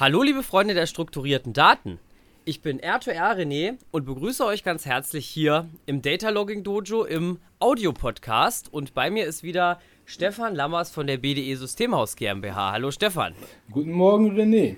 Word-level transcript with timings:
Hallo 0.00 0.22
liebe 0.22 0.44
Freunde 0.44 0.74
der 0.74 0.86
strukturierten 0.86 1.52
Daten. 1.52 1.98
Ich 2.44 2.62
bin 2.62 2.78
R2R 2.78 3.36
René 3.36 3.78
und 3.90 4.06
begrüße 4.06 4.46
euch 4.46 4.62
ganz 4.62 4.86
herzlich 4.86 5.26
hier 5.26 5.68
im 5.86 6.02
Data 6.02 6.30
Logging 6.30 6.62
Dojo 6.62 7.02
im 7.02 7.40
Audio-Podcast. 7.58 8.72
Und 8.72 8.94
bei 8.94 9.10
mir 9.10 9.26
ist 9.26 9.42
wieder 9.42 9.80
Stefan 10.04 10.54
Lammers 10.54 10.92
von 10.92 11.08
der 11.08 11.16
BDE 11.16 11.56
Systemhaus 11.56 12.14
GmbH. 12.14 12.70
Hallo 12.70 12.92
Stefan. 12.92 13.34
Guten 13.72 13.90
Morgen 13.90 14.38
René. 14.38 14.76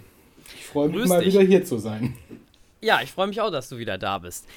Ich 0.54 0.64
freue 0.64 0.88
mich 0.88 0.96
Grüß 0.96 1.08
mal 1.10 1.22
dich. 1.22 1.34
wieder 1.34 1.44
hier 1.44 1.66
zu 1.66 1.76
sein. 1.76 2.16
Ja, 2.80 3.02
ich 3.02 3.12
freue 3.12 3.26
mich 3.26 3.42
auch, 3.42 3.50
dass 3.50 3.68
du 3.68 3.76
wieder 3.76 3.98
da 3.98 4.16
bist. 4.16 4.48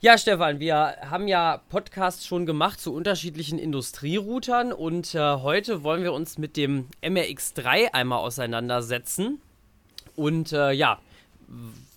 Ja, 0.00 0.16
Stefan, 0.16 0.60
wir 0.60 0.96
haben 1.10 1.28
ja 1.28 1.60
Podcasts 1.68 2.24
schon 2.24 2.46
gemacht 2.46 2.80
zu 2.80 2.94
unterschiedlichen 2.94 3.58
Industrieroutern 3.58 4.72
und 4.72 5.14
äh, 5.14 5.18
heute 5.18 5.82
wollen 5.82 6.02
wir 6.02 6.14
uns 6.14 6.38
mit 6.38 6.56
dem 6.56 6.86
MRX3 7.02 7.92
einmal 7.92 8.20
auseinandersetzen. 8.20 9.42
Und 10.16 10.52
äh, 10.52 10.72
ja, 10.72 10.98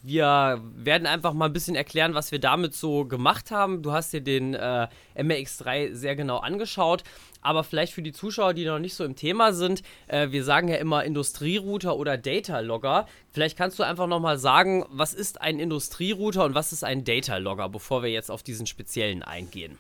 wir 0.02 0.62
werden 0.76 1.08
einfach 1.08 1.34
mal 1.34 1.46
ein 1.48 1.54
bisschen 1.54 1.76
erklären, 1.76 2.14
was 2.14 2.32
wir 2.32 2.40
damit 2.40 2.74
so 2.74 3.06
gemacht 3.06 3.52
haben. 3.52 3.82
Du 3.82 3.92
hast 3.92 4.14
dir 4.14 4.22
den 4.22 4.54
äh, 4.54 4.88
MRX3 5.18 5.94
sehr 5.94 6.16
genau 6.16 6.38
angeschaut, 6.38 7.04
aber 7.42 7.64
vielleicht 7.64 7.94
für 7.94 8.02
die 8.02 8.14
Zuschauer, 8.14 8.54
die 8.54 8.66
noch 8.66 8.80
nicht 8.80 8.94
so 8.94 9.04
im 9.04 9.16
Thema 9.16 9.54
sind, 9.54 9.82
äh, 10.08 10.32
wir 10.32 10.44
sagen 10.44 10.68
ja 10.68 10.76
immer 10.76 11.04
Industrierouter 11.04 11.98
oder 11.98 12.18
Data 12.18 12.60
Logger. 12.60 13.08
Vielleicht 13.32 13.58
kannst 13.58 13.80
du 13.80 13.84
einfach 13.84 14.08
nochmal 14.08 14.38
sagen, 14.38 14.86
was 14.90 15.14
ist 15.14 15.42
ein 15.42 15.60
Industrierouter 15.60 16.46
und 16.46 16.56
was 16.56 16.72
ist 16.72 16.84
ein 16.84 17.04
Data 17.04 17.38
Logger, 17.38 17.68
bevor 17.70 18.04
wir 18.04 18.10
jetzt 18.10 18.32
auf 18.32 18.44
diesen 18.44 18.68
speziellen 18.68 19.24
eingehen. 19.24 19.78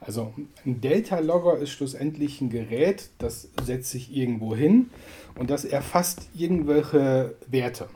Also 0.00 0.32
ein 0.64 0.80
Data 0.80 1.18
Logger 1.18 1.58
ist 1.58 1.70
schlussendlich 1.70 2.40
ein 2.40 2.50
Gerät, 2.50 3.10
das 3.18 3.48
setzt 3.64 3.90
sich 3.90 4.14
irgendwo 4.14 4.54
hin 4.54 4.90
und 5.36 5.50
das 5.50 5.64
erfasst 5.64 6.28
irgendwelche 6.34 7.34
Werte. 7.48 7.88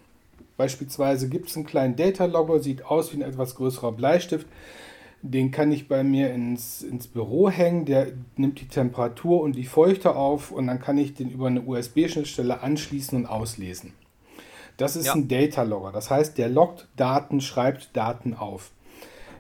Beispielsweise 0.57 1.29
gibt 1.29 1.49
es 1.49 1.57
einen 1.57 1.67
kleinen 1.67 1.97
Data 1.97 2.27
Logger, 2.27 2.61
sieht 2.61 2.85
aus 2.85 3.13
wie 3.13 3.17
ein 3.17 3.29
etwas 3.29 3.55
größerer 3.55 3.93
Bleistift. 3.93 4.47
Den 5.23 5.51
kann 5.51 5.71
ich 5.71 5.89
bei 5.89 6.03
mir 6.03 6.33
ins, 6.33 6.83
ins 6.83 7.07
Büro 7.07 7.51
hängen. 7.51 7.85
Der 7.85 8.09
nimmt 8.37 8.61
die 8.61 8.69
Temperatur 8.69 9.43
und 9.43 9.55
die 9.55 9.65
Feuchte 9.65 10.17
auf 10.17 10.51
und 10.51 10.67
dann 10.67 10.81
kann 10.81 10.99
ich 10.99 11.15
den 11.15 11.31
über 11.31 11.47
eine 11.47 11.63
USB-Schnittstelle 11.63 12.61
anschließen 12.61 13.17
und 13.17 13.27
auslesen. 13.27 13.93
Das 14.77 14.97
ist 14.97 15.07
ja. 15.07 15.13
ein 15.13 15.29
Data 15.29 15.63
Logger. 15.63 15.93
Das 15.93 16.11
heißt, 16.11 16.39
der 16.39 16.49
loggt 16.49 16.89
Daten, 16.97 17.41
schreibt 17.41 17.95
Daten 17.95 18.35
auf. 18.35 18.71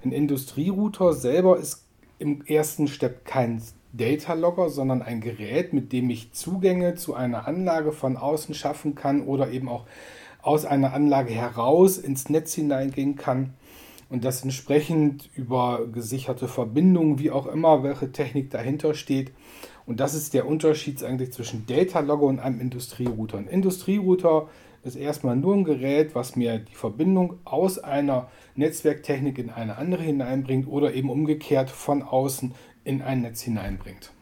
Ein 0.04 0.12
Industrierouter 0.12 1.12
selber 1.12 1.58
ist 1.58 1.84
im 2.20 2.44
ersten 2.44 2.86
Step 2.86 3.24
kein 3.24 3.62
Data 3.92 4.34
Logger, 4.34 4.68
sondern 4.68 5.02
ein 5.02 5.20
Gerät, 5.20 5.72
mit 5.72 5.92
dem 5.92 6.10
ich 6.10 6.32
Zugänge 6.32 6.94
zu 6.94 7.14
einer 7.14 7.48
Anlage 7.48 7.92
von 7.92 8.16
außen 8.16 8.54
schaffen 8.54 8.94
kann 8.94 9.22
oder 9.22 9.50
eben 9.50 9.68
auch 9.68 9.86
aus 10.42 10.64
einer 10.64 10.92
Anlage 10.92 11.32
heraus 11.32 11.98
ins 11.98 12.28
Netz 12.28 12.54
hineingehen 12.54 13.16
kann 13.16 13.54
und 14.10 14.24
das 14.24 14.42
entsprechend 14.42 15.30
über 15.34 15.86
gesicherte 15.92 16.46
Verbindungen, 16.46 17.18
wie 17.18 17.30
auch 17.30 17.46
immer, 17.46 17.82
welche 17.82 18.12
Technik 18.12 18.50
dahinter 18.50 18.94
steht. 18.94 19.32
Und 19.86 19.98
das 19.98 20.14
ist 20.14 20.34
der 20.34 20.46
Unterschied 20.46 21.02
eigentlich 21.02 21.32
zwischen 21.32 21.66
Data 21.66 22.00
Logger 22.00 22.26
und 22.26 22.38
einem 22.38 22.60
Industrierouter. 22.60 23.38
Ein 23.38 23.48
Industrierouter 23.48 24.48
ist 24.82 24.96
erstmal 24.96 25.36
nur 25.36 25.54
ein 25.54 25.64
Gerät, 25.64 26.14
was 26.14 26.36
mir 26.36 26.58
die 26.58 26.74
Verbindung 26.74 27.38
aus 27.44 27.78
einer 27.78 28.30
Netzwerktechnik 28.54 29.38
in 29.38 29.50
eine 29.50 29.76
andere 29.76 30.02
hineinbringt 30.02 30.66
oder 30.66 30.94
eben 30.94 31.10
umgekehrt 31.10 31.70
von 31.70 32.02
außen 32.02 32.54
in 32.84 33.02
ein 33.02 33.22
Netz 33.22 33.42
hineinbringt. 33.42 34.12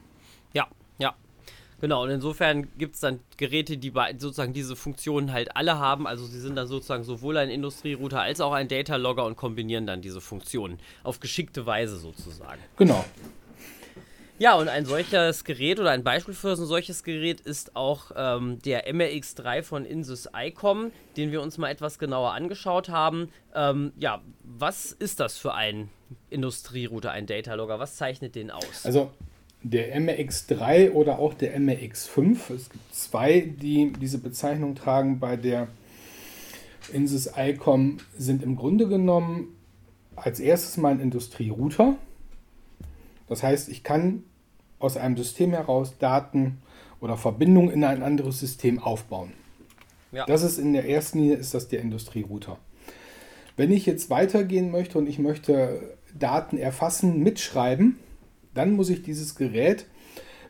Genau, 1.80 2.02
und 2.02 2.10
insofern 2.10 2.66
gibt 2.76 2.96
es 2.96 3.00
dann 3.00 3.20
Geräte, 3.36 3.78
die 3.78 3.92
sozusagen 4.18 4.52
diese 4.52 4.74
Funktionen 4.74 5.32
halt 5.32 5.56
alle 5.56 5.78
haben. 5.78 6.08
Also 6.08 6.26
sie 6.26 6.40
sind 6.40 6.56
dann 6.56 6.66
sozusagen 6.66 7.04
sowohl 7.04 7.36
ein 7.36 7.50
Industrierouter 7.50 8.20
als 8.20 8.40
auch 8.40 8.52
ein 8.52 8.66
Data 8.66 8.96
Logger 8.96 9.24
und 9.24 9.36
kombinieren 9.36 9.86
dann 9.86 10.02
diese 10.02 10.20
Funktionen 10.20 10.80
auf 11.04 11.20
geschickte 11.20 11.66
Weise 11.66 11.96
sozusagen. 11.98 12.60
Genau. 12.76 13.04
Ja, 14.40 14.54
und 14.54 14.68
ein 14.68 14.84
solches 14.84 15.42
Gerät 15.42 15.80
oder 15.80 15.90
ein 15.90 16.04
Beispiel 16.04 16.32
für 16.32 16.50
ein 16.50 16.56
solches 16.56 17.02
Gerät 17.02 17.40
ist 17.40 17.74
auch 17.74 18.12
ähm, 18.14 18.60
der 18.62 18.88
MRX3 18.88 19.64
von 19.64 19.84
Insys 19.84 20.28
ICOM, 20.32 20.92
den 21.16 21.32
wir 21.32 21.42
uns 21.42 21.58
mal 21.58 21.70
etwas 21.70 21.98
genauer 21.98 22.34
angeschaut 22.34 22.88
haben. 22.88 23.30
Ähm, 23.52 23.92
ja, 23.98 24.22
was 24.44 24.92
ist 24.92 25.18
das 25.18 25.38
für 25.38 25.54
ein 25.54 25.88
Industrierouter, 26.30 27.10
ein 27.10 27.26
Data 27.26 27.54
Logger? 27.54 27.80
Was 27.80 27.96
zeichnet 27.96 28.36
den 28.36 28.52
aus? 28.52 28.84
Also 28.84 29.10
der 29.64 29.98
MRX3 30.00 30.92
oder 30.92 31.18
auch 31.18 31.34
der 31.34 31.58
MRX5. 31.58 32.54
Es 32.54 32.70
gibt 32.70 32.94
zwei, 32.94 33.40
die 33.40 33.92
diese 34.00 34.18
Bezeichnung 34.18 34.76
tragen. 34.76 35.18
Bei 35.18 35.36
der 35.36 35.66
Insys 36.92 37.32
ICOM 37.36 37.98
sind 38.16 38.44
im 38.44 38.54
Grunde 38.54 38.86
genommen 38.86 39.56
als 40.14 40.38
erstes 40.38 40.76
mal 40.76 40.92
ein 40.92 41.00
Industrierouter. 41.00 41.96
Das 43.28 43.42
heißt, 43.42 43.68
ich 43.68 43.82
kann 43.82 44.24
aus 44.78 44.96
einem 44.96 45.16
System 45.16 45.52
heraus 45.52 45.98
Daten 45.98 46.58
oder 47.00 47.16
Verbindungen 47.16 47.70
in 47.70 47.84
ein 47.84 48.02
anderes 48.02 48.40
System 48.40 48.82
aufbauen. 48.82 49.32
Ja. 50.12 50.24
Das 50.26 50.42
ist 50.42 50.58
in 50.58 50.72
der 50.72 50.88
ersten 50.88 51.18
Linie 51.18 51.36
ist 51.36 51.54
das 51.54 51.68
der 51.68 51.80
Industrierouter. 51.80 52.58
Wenn 53.56 53.72
ich 53.72 53.86
jetzt 53.86 54.08
weitergehen 54.08 54.70
möchte 54.70 54.98
und 54.98 55.08
ich 55.08 55.18
möchte 55.18 55.96
Daten 56.16 56.58
erfassen, 56.58 57.22
mitschreiben, 57.22 57.98
dann 58.54 58.72
muss 58.72 58.88
ich 58.88 59.02
dieses 59.02 59.34
Gerät 59.34 59.86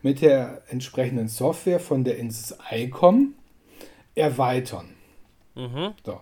mit 0.02 0.20
der 0.20 0.62
entsprechenden 0.68 1.28
Software 1.28 1.80
von 1.80 2.04
der 2.04 2.18
Insys 2.18 2.56
ICOM 2.70 3.34
erweitern. 4.14 4.90
Mhm. 5.54 5.94
So. 6.04 6.20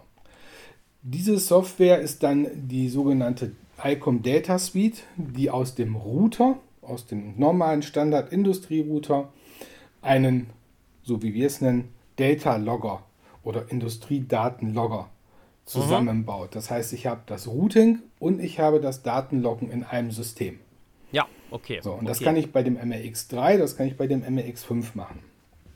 Diese 1.02 1.38
Software 1.38 2.00
ist 2.00 2.22
dann 2.22 2.48
die 2.68 2.88
sogenannte 2.88 3.52
ICOM 3.82 4.22
Data 4.22 4.58
Suite, 4.58 5.02
die 5.16 5.50
aus 5.50 5.74
dem 5.74 5.94
Router, 5.94 6.58
aus 6.86 7.06
dem 7.06 7.34
normalen 7.38 7.82
Standard 7.82 8.32
Industrie 8.32 8.80
Router, 8.80 9.32
einen, 10.02 10.50
so 11.02 11.22
wie 11.22 11.34
wir 11.34 11.46
es 11.46 11.60
nennen, 11.60 11.88
Data 12.16 12.56
Logger 12.56 13.02
oder 13.42 13.70
Industriedatenlogger 13.70 15.08
zusammenbaut. 15.64 16.50
Mhm. 16.50 16.54
Das 16.54 16.70
heißt, 16.70 16.92
ich 16.92 17.06
habe 17.06 17.22
das 17.26 17.48
Routing 17.48 18.00
und 18.18 18.40
ich 18.40 18.60
habe 18.60 18.80
das 18.80 19.02
Datenloggen 19.02 19.70
in 19.70 19.84
einem 19.84 20.10
System. 20.10 20.60
Ja, 21.12 21.26
okay. 21.50 21.80
So, 21.82 21.92
und 21.92 21.98
okay. 21.98 22.06
das 22.06 22.20
kann 22.20 22.36
ich 22.36 22.52
bei 22.52 22.62
dem 22.62 22.78
MRX3, 22.78 23.58
das 23.58 23.76
kann 23.76 23.86
ich 23.86 23.96
bei 23.96 24.06
dem 24.06 24.22
MRX5 24.22 24.84
machen. 24.94 25.20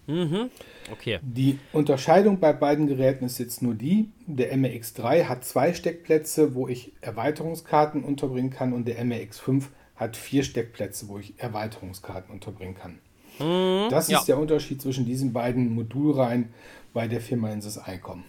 Mhm. 0.07 0.51
Okay. 0.91 1.21
Die 1.23 1.59
Unterscheidung 1.73 2.41
bei 2.41 2.53
beiden 2.53 2.87
Geräten 2.87 3.25
ist 3.25 3.39
jetzt 3.39 3.63
nur 3.63 3.75
die, 3.75 4.11
der 4.27 4.53
MRX3 4.57 5.25
hat 5.25 5.45
zwei 5.45 5.73
Steckplätze, 5.73 6.55
wo 6.55 6.67
ich 6.67 6.93
Erweiterungskarten 7.01 8.03
unterbringen 8.03 8.51
kann 8.51 8.73
und 8.73 8.89
der 8.89 9.05
MRX5 9.05 9.65
hat 10.01 10.17
vier 10.17 10.43
Steckplätze, 10.43 11.09
wo 11.09 11.19
ich 11.19 11.35
Erweiterungskarten 11.37 12.33
unterbringen 12.33 12.75
kann. 12.75 12.99
Mhm, 13.39 13.91
das 13.91 14.07
ist 14.07 14.13
ja. 14.13 14.23
der 14.25 14.39
Unterschied 14.39 14.81
zwischen 14.81 15.05
diesen 15.05 15.35
beiden 15.35 15.75
Modulreihen 15.75 16.49
bei 16.95 17.07
der 17.07 17.21
Firma 17.21 17.53
Insys 17.53 17.79
ICOM. 17.87 18.25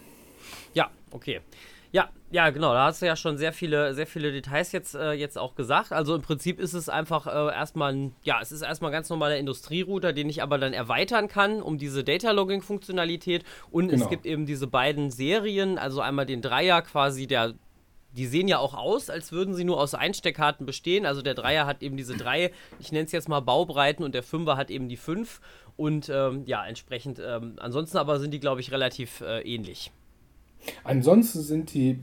Ja, 0.73 0.91
okay. 1.11 1.39
Ja, 1.93 2.09
ja, 2.29 2.49
genau. 2.49 2.73
Da 2.73 2.85
hast 2.85 3.01
du 3.01 3.05
ja 3.05 3.15
schon 3.15 3.37
sehr 3.37 3.51
viele, 3.51 3.93
sehr 3.93 4.07
viele 4.07 4.31
Details 4.31 4.71
jetzt, 4.71 4.95
äh, 4.95 5.11
jetzt 5.11 5.37
auch 5.37 5.55
gesagt. 5.55 5.91
Also 5.91 6.15
im 6.15 6.21
Prinzip 6.21 6.59
ist 6.59 6.73
es 6.73 6.87
einfach 6.87 7.27
äh, 7.27 7.53
erstmal 7.53 7.93
ein, 7.93 8.15
ja, 8.23 8.39
es 8.41 8.51
ist 8.51 8.61
erstmal 8.61 8.91
ein 8.91 8.93
ganz 8.93 9.09
normaler 9.09 9.37
Industrierouter, 9.37 10.13
den 10.13 10.29
ich 10.29 10.41
aber 10.41 10.57
dann 10.57 10.71
erweitern 10.73 11.27
kann 11.27 11.61
um 11.61 11.77
diese 11.77 12.03
Data 12.03 12.31
Logging 12.31 12.61
Funktionalität. 12.61 13.43
Und 13.71 13.89
genau. 13.89 14.03
es 14.03 14.09
gibt 14.09 14.25
eben 14.25 14.45
diese 14.45 14.67
beiden 14.67 15.09
Serien, 15.11 15.77
also 15.77 15.99
einmal 15.99 16.25
den 16.25 16.41
Dreier 16.41 16.81
quasi, 16.81 17.27
der 17.27 17.55
die 18.13 18.25
sehen 18.25 18.47
ja 18.47 18.59
auch 18.59 18.73
aus, 18.73 19.09
als 19.09 19.31
würden 19.31 19.53
sie 19.53 19.63
nur 19.63 19.79
aus 19.79 19.93
Einsteckkarten 19.93 20.65
bestehen. 20.65 21.05
Also 21.05 21.21
der 21.21 21.33
Dreier 21.33 21.65
hat 21.65 21.81
eben 21.81 21.97
diese 21.97 22.15
drei, 22.15 22.51
ich 22.79 22.91
nenne 22.91 23.05
es 23.05 23.11
jetzt 23.11 23.29
mal 23.29 23.39
Baubreiten 23.39 24.03
und 24.03 24.13
der 24.13 24.23
Fünfer 24.23 24.57
hat 24.57 24.69
eben 24.69 24.89
die 24.89 24.97
fünf. 24.97 25.41
Und 25.77 26.09
ähm, 26.09 26.43
ja, 26.45 26.65
entsprechend, 26.65 27.21
ähm, 27.25 27.53
ansonsten 27.57 27.97
aber 27.97 28.19
sind 28.19 28.31
die, 28.33 28.39
glaube 28.39 28.61
ich, 28.61 28.71
relativ 28.71 29.21
äh, 29.21 29.41
ähnlich. 29.41 29.91
Ansonsten 30.83 31.41
sind 31.41 31.73
die 31.73 31.99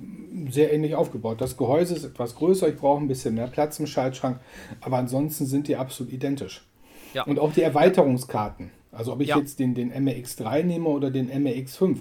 sehr 0.51 0.73
ähnlich 0.73 0.95
aufgebaut. 0.95 1.41
Das 1.41 1.57
Gehäuse 1.57 1.95
ist 1.95 2.05
etwas 2.05 2.35
größer, 2.35 2.69
ich 2.69 2.77
brauche 2.77 3.01
ein 3.01 3.09
bisschen 3.09 3.35
mehr 3.35 3.47
Platz 3.47 3.79
im 3.79 3.87
Schaltschrank, 3.87 4.41
aber 4.81 4.97
ansonsten 4.97 5.47
sind 5.47 5.69
die 5.69 5.77
absolut 5.77 6.13
identisch. 6.13 6.63
Ja. 7.15 7.23
Und 7.23 7.39
auch 7.39 7.53
die 7.53 7.63
Erweiterungskarten. 7.63 8.71
Also 8.91 9.13
ob 9.13 9.21
ich 9.21 9.29
ja. 9.29 9.39
jetzt 9.39 9.59
den, 9.59 9.75
den 9.75 9.93
MRX3 9.93 10.65
nehme 10.65 10.89
oder 10.89 11.11
den 11.11 11.31
MRX5. 11.31 11.99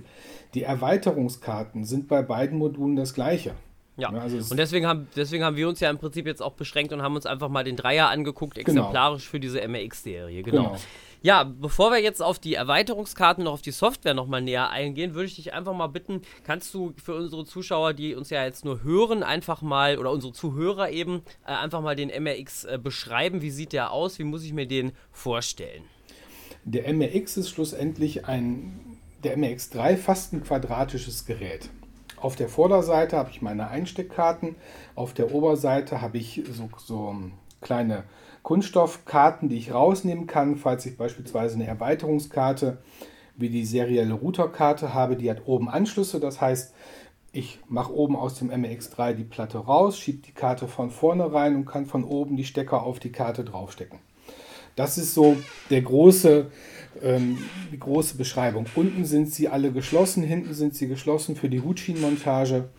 Die 0.53 0.63
Erweiterungskarten 0.63 1.83
sind 1.83 2.07
bei 2.07 2.21
beiden 2.21 2.57
Modulen 2.57 2.95
das 2.95 3.13
gleiche. 3.13 3.53
Ja, 3.97 4.09
also 4.09 4.37
und 4.37 4.57
deswegen 4.57 4.85
haben, 4.85 5.07
deswegen 5.15 5.43
haben 5.43 5.55
wir 5.55 5.67
uns 5.67 5.79
ja 5.79 5.89
im 5.89 5.97
Prinzip 5.97 6.27
jetzt 6.27 6.41
auch 6.41 6.53
beschränkt 6.53 6.93
und 6.93 7.01
haben 7.01 7.15
uns 7.15 7.25
einfach 7.25 7.49
mal 7.49 7.63
den 7.63 7.75
Dreier 7.75 8.09
angeguckt, 8.09 8.55
genau. 8.55 8.81
exemplarisch 8.81 9.23
genau. 9.23 9.31
für 9.31 9.39
diese 9.39 9.67
MRX-Serie. 9.67 10.43
Genau. 10.43 10.63
genau. 10.63 10.77
Ja, 11.23 11.43
bevor 11.43 11.91
wir 11.91 11.99
jetzt 11.99 12.21
auf 12.21 12.37
die 12.37 12.53
Erweiterungskarten 12.53 13.43
noch 13.43 13.53
auf 13.53 13.61
die 13.63 13.71
Software 13.71 14.13
nochmal 14.13 14.41
näher 14.41 14.69
eingehen, 14.69 15.15
würde 15.15 15.25
ich 15.25 15.35
dich 15.35 15.51
einfach 15.51 15.73
mal 15.73 15.87
bitten, 15.87 16.21
kannst 16.43 16.73
du 16.75 16.93
für 17.03 17.15
unsere 17.15 17.43
Zuschauer, 17.43 17.93
die 17.93 18.13
uns 18.13 18.29
ja 18.29 18.45
jetzt 18.45 18.65
nur 18.65 18.83
hören, 18.83 19.23
einfach 19.23 19.63
mal, 19.63 19.97
oder 19.97 20.11
unsere 20.11 20.31
Zuhörer 20.31 20.91
eben, 20.91 21.23
äh, 21.45 21.51
einfach 21.53 21.81
mal 21.81 21.95
den 21.95 22.09
MRX 22.09 22.65
äh, 22.65 22.79
beschreiben. 22.81 23.41
Wie 23.41 23.49
sieht 23.49 23.73
der 23.73 23.91
aus? 23.91 24.19
Wie 24.19 24.23
muss 24.23 24.43
ich 24.43 24.53
mir 24.53 24.67
den 24.67 24.91
vorstellen? 25.11 25.83
Der 26.65 26.93
MRX 26.93 27.37
ist 27.37 27.49
schlussendlich 27.49 28.25
ein 28.25 28.79
der 29.23 29.37
MX3 29.37 29.97
fast 29.97 30.33
ein 30.33 30.43
quadratisches 30.43 31.25
Gerät. 31.25 31.69
Auf 32.19 32.35
der 32.35 32.49
Vorderseite 32.49 33.15
habe 33.15 33.29
ich 33.29 33.41
meine 33.41 33.69
Einsteckkarten, 33.69 34.55
auf 34.95 35.13
der 35.13 35.33
Oberseite 35.33 36.01
habe 36.01 36.17
ich 36.17 36.43
so, 36.51 36.69
so 36.77 37.15
kleine 37.61 38.03
Kunststoffkarten, 38.41 39.49
die 39.49 39.57
ich 39.57 39.73
rausnehmen 39.73 40.25
kann, 40.25 40.55
falls 40.55 40.85
ich 40.85 40.97
beispielsweise 40.97 41.55
eine 41.55 41.67
Erweiterungskarte 41.67 42.79
wie 43.35 43.49
die 43.49 43.65
serielle 43.65 44.15
Routerkarte 44.15 44.95
habe, 44.95 45.15
die 45.15 45.29
hat 45.29 45.43
oben 45.45 45.69
Anschlüsse, 45.69 46.19
das 46.19 46.41
heißt, 46.41 46.73
ich 47.33 47.59
mache 47.67 47.93
oben 47.93 48.15
aus 48.15 48.39
dem 48.39 48.49
MX3 48.49 49.13
die 49.13 49.23
Platte 49.23 49.59
raus, 49.59 49.99
schiebe 49.99 50.25
die 50.25 50.31
Karte 50.31 50.67
von 50.67 50.89
vorne 50.89 51.31
rein 51.31 51.55
und 51.55 51.65
kann 51.65 51.85
von 51.85 52.03
oben 52.03 52.35
die 52.35 52.45
Stecker 52.45 52.81
auf 52.81 52.99
die 52.99 53.11
Karte 53.11 53.43
draufstecken. 53.43 53.99
Das 54.77 54.97
ist 54.97 55.13
so 55.15 55.35
der 55.71 55.81
große, 55.81 56.45
ähm, 57.01 57.39
die 57.73 57.79
große 57.79 58.15
Beschreibung. 58.15 58.67
Unten 58.75 59.03
sind 59.03 59.33
sie 59.33 59.49
alle 59.49 59.71
geschlossen, 59.71 60.23
hinten 60.23 60.53
sind 60.53 60.75
sie 60.75 60.87
geschlossen 60.87 61.35
für 61.35 61.49
die 61.49 61.61
Hutschienenmontage. 61.61 62.69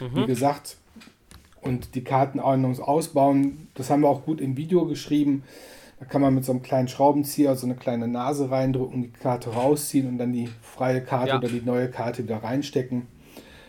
Mhm. 0.00 0.16
Wie 0.16 0.26
gesagt, 0.26 0.78
und 1.60 1.94
die 1.94 2.02
Kartenordnung 2.02 2.80
ausbauen, 2.80 3.68
das 3.74 3.90
haben 3.90 4.00
wir 4.00 4.08
auch 4.08 4.24
gut 4.24 4.40
im 4.40 4.56
Video 4.56 4.86
geschrieben. 4.86 5.44
Da 6.00 6.06
kann 6.06 6.22
man 6.22 6.34
mit 6.34 6.44
so 6.44 6.52
einem 6.52 6.62
kleinen 6.62 6.88
Schraubenzieher 6.88 7.54
so 7.54 7.66
eine 7.66 7.76
kleine 7.76 8.08
Nase 8.08 8.50
reindrücken, 8.50 9.02
die 9.02 9.12
Karte 9.12 9.50
rausziehen 9.50 10.08
und 10.08 10.18
dann 10.18 10.32
die 10.32 10.48
freie 10.62 11.02
Karte 11.02 11.28
ja. 11.28 11.38
oder 11.38 11.48
die 11.48 11.60
neue 11.60 11.90
Karte 11.90 12.24
wieder 12.24 12.38
reinstecken. 12.38 13.06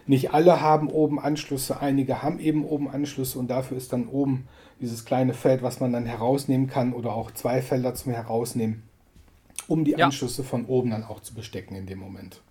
Nicht 0.07 0.33
alle 0.33 0.61
haben 0.61 0.89
oben 0.89 1.19
Anschlüsse, 1.19 1.81
einige 1.81 2.23
haben 2.23 2.39
eben 2.39 2.63
oben 2.63 2.89
Anschlüsse 2.89 3.37
und 3.37 3.49
dafür 3.49 3.77
ist 3.77 3.91
dann 3.93 4.07
oben 4.07 4.47
dieses 4.81 5.05
kleine 5.05 5.33
Feld, 5.33 5.61
was 5.61 5.79
man 5.79 5.93
dann 5.93 6.05
herausnehmen 6.05 6.67
kann 6.67 6.93
oder 6.93 7.13
auch 7.13 7.31
zwei 7.31 7.61
Felder 7.61 7.93
zum 7.95 8.13
Herausnehmen, 8.13 8.83
um 9.67 9.83
die 9.85 9.91
ja. 9.91 10.05
Anschlüsse 10.05 10.43
von 10.43 10.65
oben 10.65 10.91
dann 10.91 11.03
auch 11.03 11.21
zu 11.21 11.33
bestecken 11.33 11.75
in 11.75 11.85
dem 11.85 11.99
Moment. 11.99 12.41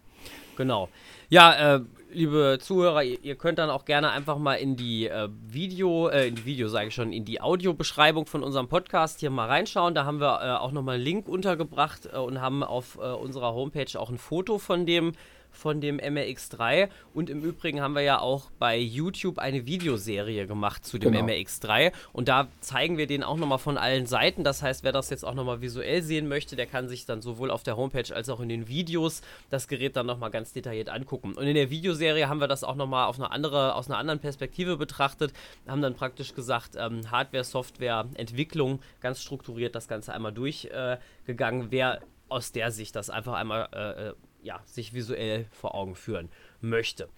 Genau. 0.56 0.88
Ja, 1.28 1.76
äh, 1.76 1.80
liebe 2.12 2.58
Zuhörer, 2.60 3.02
ihr, 3.02 3.22
ihr, 3.22 3.36
könnt 3.36 3.58
dann 3.58 3.70
auch 3.70 3.84
gerne 3.84 4.10
einfach 4.10 4.38
mal 4.38 4.54
in 4.54 4.76
die 4.76 5.06
äh, 5.06 5.28
Video, 5.46 6.08
äh, 6.08 6.28
in 6.28 6.34
die 6.34 6.44
Video 6.44 6.68
sage 6.68 6.88
ich 6.88 6.94
schon, 6.94 7.12
in 7.12 7.24
die 7.24 7.40
Audiobeschreibung 7.40 8.26
von 8.26 8.42
unserem 8.42 8.68
Podcast 8.68 9.20
hier 9.20 9.30
mal 9.30 9.48
reinschauen. 9.48 9.94
Da 9.94 10.04
haben 10.04 10.20
wir 10.20 10.40
äh, 10.42 10.50
auch 10.58 10.72
nochmal 10.72 10.96
einen 10.96 11.04
Link 11.04 11.28
untergebracht 11.28 12.08
äh, 12.12 12.16
und 12.16 12.40
haben 12.40 12.62
auf 12.62 12.98
äh, 13.00 13.06
unserer 13.12 13.54
Homepage 13.54 13.98
auch 13.98 14.10
ein 14.10 14.18
Foto 14.18 14.58
von 14.58 14.86
dem 14.86 15.12
von 15.52 15.80
dem 15.80 15.98
MRX3. 15.98 16.88
Und 17.14 17.30
im 17.30 17.42
Übrigen 17.42 17.80
haben 17.80 17.94
wir 17.94 18.02
ja 18.02 18.20
auch 18.20 18.50
bei 18.58 18.78
YouTube 18.78 19.38
eine 19.38 19.66
Videoserie 19.66 20.46
gemacht 20.46 20.84
zu 20.84 20.98
dem 20.98 21.12
genau. 21.12 21.26
MRX3. 21.26 21.92
Und 22.12 22.28
da 22.28 22.48
zeigen 22.60 22.98
wir 22.98 23.06
den 23.06 23.22
auch 23.22 23.36
nochmal 23.36 23.58
von 23.58 23.78
allen 23.78 24.06
Seiten. 24.06 24.44
Das 24.44 24.62
heißt, 24.62 24.82
wer 24.82 24.92
das 24.92 25.10
jetzt 25.10 25.24
auch 25.24 25.34
nochmal 25.34 25.60
visuell 25.60 26.02
sehen 26.02 26.28
möchte, 26.28 26.56
der 26.56 26.66
kann 26.66 26.88
sich 26.88 27.06
dann 27.06 27.22
sowohl 27.22 27.50
auf 27.50 27.62
der 27.62 27.76
Homepage 27.76 28.14
als 28.14 28.28
auch 28.28 28.40
in 28.40 28.48
den 28.48 28.68
Videos 28.68 29.22
das 29.50 29.68
Gerät 29.68 29.96
dann 29.96 30.06
nochmal 30.06 30.30
ganz 30.30 30.52
detailliert 30.52 30.88
angucken. 30.88 31.34
Und 31.34 31.46
in 31.46 31.54
der 31.54 31.70
Videoserie 31.70 32.28
haben 32.28 32.40
wir 32.40 32.48
das 32.48 32.64
auch 32.64 32.76
nochmal 32.76 33.06
auf 33.06 33.18
eine 33.18 33.30
andere, 33.30 33.74
aus 33.74 33.88
einer 33.88 33.98
anderen 33.98 34.20
Perspektive 34.20 34.76
betrachtet. 34.76 35.32
Haben 35.68 35.82
dann 35.82 35.94
praktisch 35.94 36.34
gesagt, 36.34 36.76
ähm, 36.76 37.10
Hardware, 37.10 37.44
Software, 37.44 38.06
Entwicklung, 38.14 38.80
ganz 39.00 39.22
strukturiert 39.22 39.74
das 39.74 39.88
Ganze 39.88 40.12
einmal 40.12 40.32
durchgegangen. 40.32 41.62
Äh, 41.62 41.70
wer 41.70 42.00
aus 42.28 42.52
der 42.52 42.70
Sicht 42.70 42.96
das 42.96 43.10
einfach 43.10 43.34
einmal 43.34 43.68
äh, 43.72 44.08
äh 44.08 44.14
ja, 44.42 44.60
sich 44.64 44.92
visuell 44.92 45.46
vor 45.50 45.74
Augen 45.74 45.94
führen 45.94 46.28
möchte. 46.60 47.08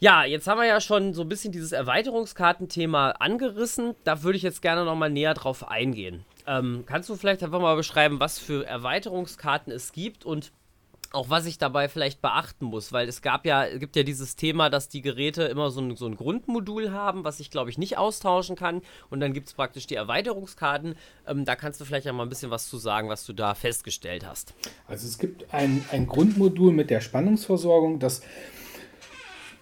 Ja, 0.00 0.24
jetzt 0.24 0.46
haben 0.46 0.60
wir 0.60 0.66
ja 0.66 0.80
schon 0.80 1.12
so 1.12 1.22
ein 1.22 1.28
bisschen 1.28 1.50
dieses 1.50 1.72
Erweiterungskartenthema 1.72 3.10
angerissen. 3.18 3.96
Da 4.04 4.22
würde 4.22 4.36
ich 4.36 4.44
jetzt 4.44 4.62
gerne 4.62 4.84
nochmal 4.84 5.10
näher 5.10 5.34
drauf 5.34 5.68
eingehen. 5.68 6.24
Ähm, 6.46 6.84
kannst 6.86 7.08
du 7.08 7.16
vielleicht 7.16 7.42
einfach 7.42 7.60
mal 7.60 7.74
beschreiben, 7.74 8.20
was 8.20 8.38
für 8.38 8.64
Erweiterungskarten 8.64 9.72
es 9.72 9.92
gibt 9.92 10.24
und 10.24 10.52
auch 11.12 11.30
was 11.30 11.46
ich 11.46 11.58
dabei 11.58 11.88
vielleicht 11.88 12.20
beachten 12.20 12.66
muss, 12.66 12.92
weil 12.92 13.08
es 13.08 13.22
gab 13.22 13.46
ja, 13.46 13.66
gibt 13.78 13.96
ja 13.96 14.02
dieses 14.02 14.36
Thema, 14.36 14.68
dass 14.68 14.88
die 14.88 15.00
Geräte 15.00 15.44
immer 15.44 15.70
so 15.70 15.80
ein, 15.80 15.96
so 15.96 16.06
ein 16.06 16.16
Grundmodul 16.16 16.92
haben, 16.92 17.24
was 17.24 17.40
ich 17.40 17.50
glaube 17.50 17.70
ich 17.70 17.78
nicht 17.78 17.96
austauschen 17.96 18.56
kann. 18.56 18.82
Und 19.08 19.20
dann 19.20 19.32
gibt 19.32 19.48
es 19.48 19.54
praktisch 19.54 19.86
die 19.86 19.94
Erweiterungskarten. 19.94 20.96
Ähm, 21.26 21.44
da 21.44 21.56
kannst 21.56 21.80
du 21.80 21.84
vielleicht 21.84 22.06
ja 22.06 22.12
mal 22.12 22.24
ein 22.24 22.28
bisschen 22.28 22.50
was 22.50 22.68
zu 22.68 22.76
sagen, 22.76 23.08
was 23.08 23.24
du 23.24 23.32
da 23.32 23.54
festgestellt 23.54 24.26
hast. 24.26 24.54
Also 24.86 25.06
es 25.06 25.18
gibt 25.18 25.52
ein, 25.52 25.84
ein 25.92 26.06
Grundmodul 26.06 26.72
mit 26.72 26.90
der 26.90 27.00
Spannungsversorgung, 27.00 27.98
das 27.98 28.22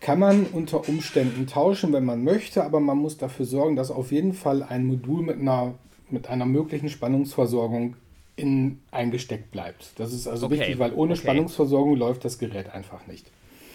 kann 0.00 0.18
man 0.18 0.46
unter 0.46 0.88
Umständen 0.88 1.46
tauschen, 1.46 1.92
wenn 1.92 2.04
man 2.04 2.22
möchte, 2.22 2.64
aber 2.64 2.80
man 2.80 2.98
muss 2.98 3.16
dafür 3.16 3.44
sorgen, 3.46 3.76
dass 3.76 3.90
auf 3.90 4.12
jeden 4.12 4.34
Fall 4.34 4.62
ein 4.62 4.86
Modul 4.86 5.22
mit 5.22 5.40
einer, 5.40 5.74
mit 6.10 6.28
einer 6.28 6.46
möglichen 6.46 6.88
Spannungsversorgung 6.88 7.96
in, 8.36 8.80
eingesteckt 8.90 9.50
bleibt. 9.50 9.98
Das 9.98 10.12
ist 10.12 10.28
also 10.28 10.46
okay. 10.46 10.60
wichtig, 10.60 10.78
weil 10.78 10.92
ohne 10.92 11.12
okay. 11.14 11.22
Spannungsversorgung 11.22 11.96
läuft 11.96 12.24
das 12.24 12.38
Gerät 12.38 12.70
einfach 12.70 13.06
nicht. 13.06 13.30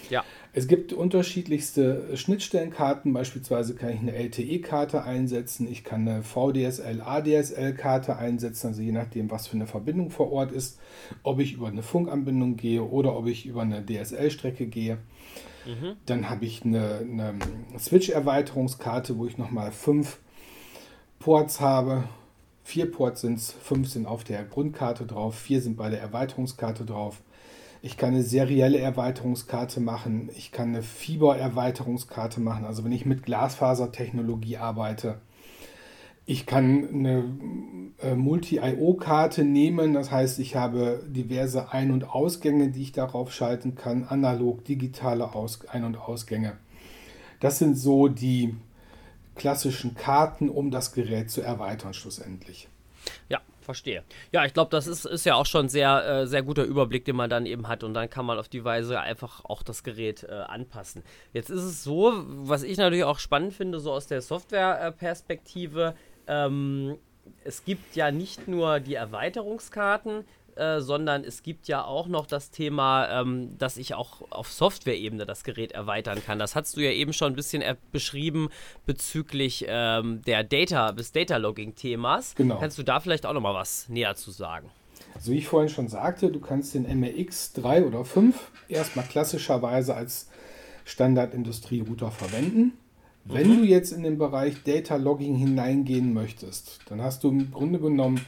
Ja. 0.10 0.24
Es 0.54 0.68
gibt 0.68 0.92
unterschiedlichste 0.92 2.16
Schnittstellenkarten. 2.16 3.14
Beispielsweise 3.14 3.74
kann 3.74 3.92
ich 3.92 4.00
eine 4.00 4.14
LTE-Karte 4.14 5.04
einsetzen. 5.04 5.68
Ich 5.72 5.84
kann 5.84 6.08
eine 6.08 6.24
VDSL, 6.24 7.02
ADSL-Karte 7.02 8.18
einsetzen, 8.18 8.68
also 8.68 8.82
je 8.82 8.92
nachdem, 8.92 9.32
was 9.32 9.48
für 9.48 9.56
eine 9.56 9.68
Verbindung 9.68 10.12
vor 10.12 10.32
Ort 10.32 10.52
ist. 10.52 10.80
Ob 11.24 11.40
ich 11.40 11.54
über 11.54 11.68
eine 11.68 11.84
Funkanbindung 11.84 12.58
gehe 12.58 12.84
oder 12.84 13.18
ob 13.18 13.28
ich 13.28 13.46
über 13.46 13.62
eine 13.62 13.86
DSL-Strecke 13.86 14.68
gehe. 14.68 14.98
Mhm. 15.66 15.96
Dann 16.06 16.30
habe 16.30 16.46
ich 16.46 16.66
eine, 16.66 17.00
eine 17.00 17.36
Switch-Erweiterungskarte, 17.80 19.18
wo 19.18 19.26
ich 19.26 19.38
nochmal 19.38 19.72
fünf 19.72 20.18
Ports 21.20 21.62
habe 21.62 22.04
Vier 22.64 22.92
Ports 22.92 23.22
sind 23.22 23.38
es, 23.38 23.52
fünf 23.52 23.90
sind 23.90 24.06
auf 24.06 24.24
der 24.24 24.44
Grundkarte 24.44 25.06
drauf, 25.06 25.36
vier 25.36 25.62
sind 25.62 25.78
bei 25.78 25.90
der 25.90 26.02
Erweiterungskarte 26.02 26.86
drauf. 26.86 27.22
Ich 27.82 27.98
kann 27.98 28.14
eine 28.14 28.24
serielle 28.24 28.78
Erweiterungskarte 28.78 29.80
machen, 29.80 30.30
ich 30.38 30.52
kann 30.52 30.70
eine 30.70 30.84
Fieber-Erweiterungskarte 30.84 32.40
machen, 32.40 32.66
also 32.66 32.84
wenn 32.84 32.92
ich 32.92 33.08
mit 33.08 33.24
Glasfasertechnologie 33.24 34.58
arbeite. 34.58 35.20
Ich 36.28 36.46
kann 36.46 36.88
eine 36.88 37.24
äh, 37.98 38.14
Multi-IO-Karte 38.14 39.44
nehmen, 39.44 39.94
das 39.94 40.12
heißt, 40.12 40.38
ich 40.38 40.56
habe 40.56 41.04
diverse 41.08 41.72
Ein- 41.72 41.92
und 41.92 42.08
Ausgänge, 42.08 42.70
die 42.70 42.84
ich 42.84 42.92
darauf 42.92 43.34
schalten 43.34 43.74
kann, 43.74 44.04
analog, 44.04 44.64
digitale 44.64 45.34
Aus 45.34 45.68
Ein- 45.68 45.84
und 45.84 45.98
Ausgänge. 45.98 46.54
Das 47.40 47.58
sind 47.58 47.76
so 47.76 48.08
die 48.08 48.56
klassischen 49.42 49.96
Karten, 49.96 50.50
um 50.50 50.70
das 50.70 50.94
Gerät 50.94 51.32
zu 51.32 51.42
erweitern 51.42 51.96
schlussendlich. 51.96 52.70
Ja, 53.28 53.40
verstehe. 53.62 54.04
Ja, 54.32 54.46
ich 54.46 54.54
glaube, 54.54 54.70
das 54.70 54.86
ist, 54.86 55.06
ist 55.06 55.26
ja 55.26 55.34
auch 55.34 55.48
schon 55.48 55.68
sehr, 55.68 56.06
äh, 56.06 56.28
sehr 56.28 56.44
guter 56.44 56.64
Überblick, 56.64 57.06
den 57.06 57.16
man 57.16 57.32
dann 57.32 57.48
eben 57.48 57.68
hat 57.68 57.84
und 57.84 57.96
dann 57.96 58.08
kann 58.08 58.28
man 58.28 58.38
auf 58.38 58.50
die 58.50 58.64
Weise 58.64 59.00
einfach 59.00 59.44
auch 59.44 59.64
das 59.64 59.84
Gerät 59.84 60.24
äh, 60.24 60.32
anpassen. 60.32 61.02
Jetzt 61.34 61.50
ist 61.50 61.64
es 61.64 61.84
so, 61.84 62.14
was 62.28 62.62
ich 62.62 62.78
natürlich 62.78 63.04
auch 63.04 63.18
spannend 63.18 63.54
finde, 63.54 63.80
so 63.80 63.92
aus 63.92 64.06
der 64.06 64.22
Softwareperspektive, 64.22 65.96
ähm, 66.28 67.00
es 67.44 67.66
gibt 67.66 67.96
ja 67.96 68.12
nicht 68.12 68.48
nur 68.48 68.80
die 68.80 68.96
Erweiterungskarten, 68.96 70.24
äh, 70.58 70.82
sondern 70.82 71.24
es 71.24 71.44
gibt 71.44 71.68
ja 71.68 71.84
auch 71.84 72.08
noch 72.08 72.26
das 72.26 72.52
Thema, 72.52 73.22
ähm, 73.22 73.58
dass 73.58 73.78
ich 73.78 73.94
auch 73.94 74.22
auf 74.30 74.52
Software-Ebene 74.52 75.26
das 75.26 75.44
Gerät 75.44 75.72
erweitern 75.72 76.22
kann. 76.24 76.40
Das 76.40 76.56
hast 76.56 76.78
du 76.78 76.82
ja 76.82 76.92
eben 76.92 77.14
schon 77.14 77.34
ein 77.34 77.36
bisschen 77.36 77.64
beschrieben 77.92 78.50
bezüglich 78.86 79.66
ähm, 79.68 80.22
der 80.24 80.44
Data, 80.44 80.92
des 80.92 81.12
Data-Logging-Themas. 81.12 82.36
Genau. 82.36 82.58
Kannst 82.60 82.78
du 82.78 82.84
da 82.84 83.00
vielleicht 83.00 83.26
auch 83.26 83.34
noch 83.34 83.42
mal 83.42 83.54
was 83.54 83.90
näher 83.90 84.16
zu 84.16 84.32
sagen? 84.32 84.70
Also 85.14 85.32
wie 85.32 85.38
ich 85.38 85.48
vorhin 85.48 85.70
schon 85.70 85.88
sagte, 85.88 86.32
du 86.32 86.40
kannst 86.40 86.74
den 86.74 86.84
MRX 86.84 87.54
3 87.54 87.86
oder 87.86 88.06
5 88.06 88.36
erstmal 88.70 89.06
klassischerweise 89.06 89.96
als 89.96 90.30
Standard-Industrie-Router 90.86 92.12
verwenden. 92.12 92.74
Wenn 93.24 93.50
mhm. 93.50 93.58
du 93.58 93.64
jetzt 93.66 93.92
in 93.92 94.04
den 94.04 94.18
Bereich 94.18 94.64
Data 94.64 94.96
Logging 94.96 95.36
hineingehen 95.36 96.14
möchtest, 96.14 96.80
dann 96.88 97.02
hast 97.02 97.24
du 97.24 97.30
im 97.30 97.52
Grunde 97.52 97.80
genommen 97.80 98.26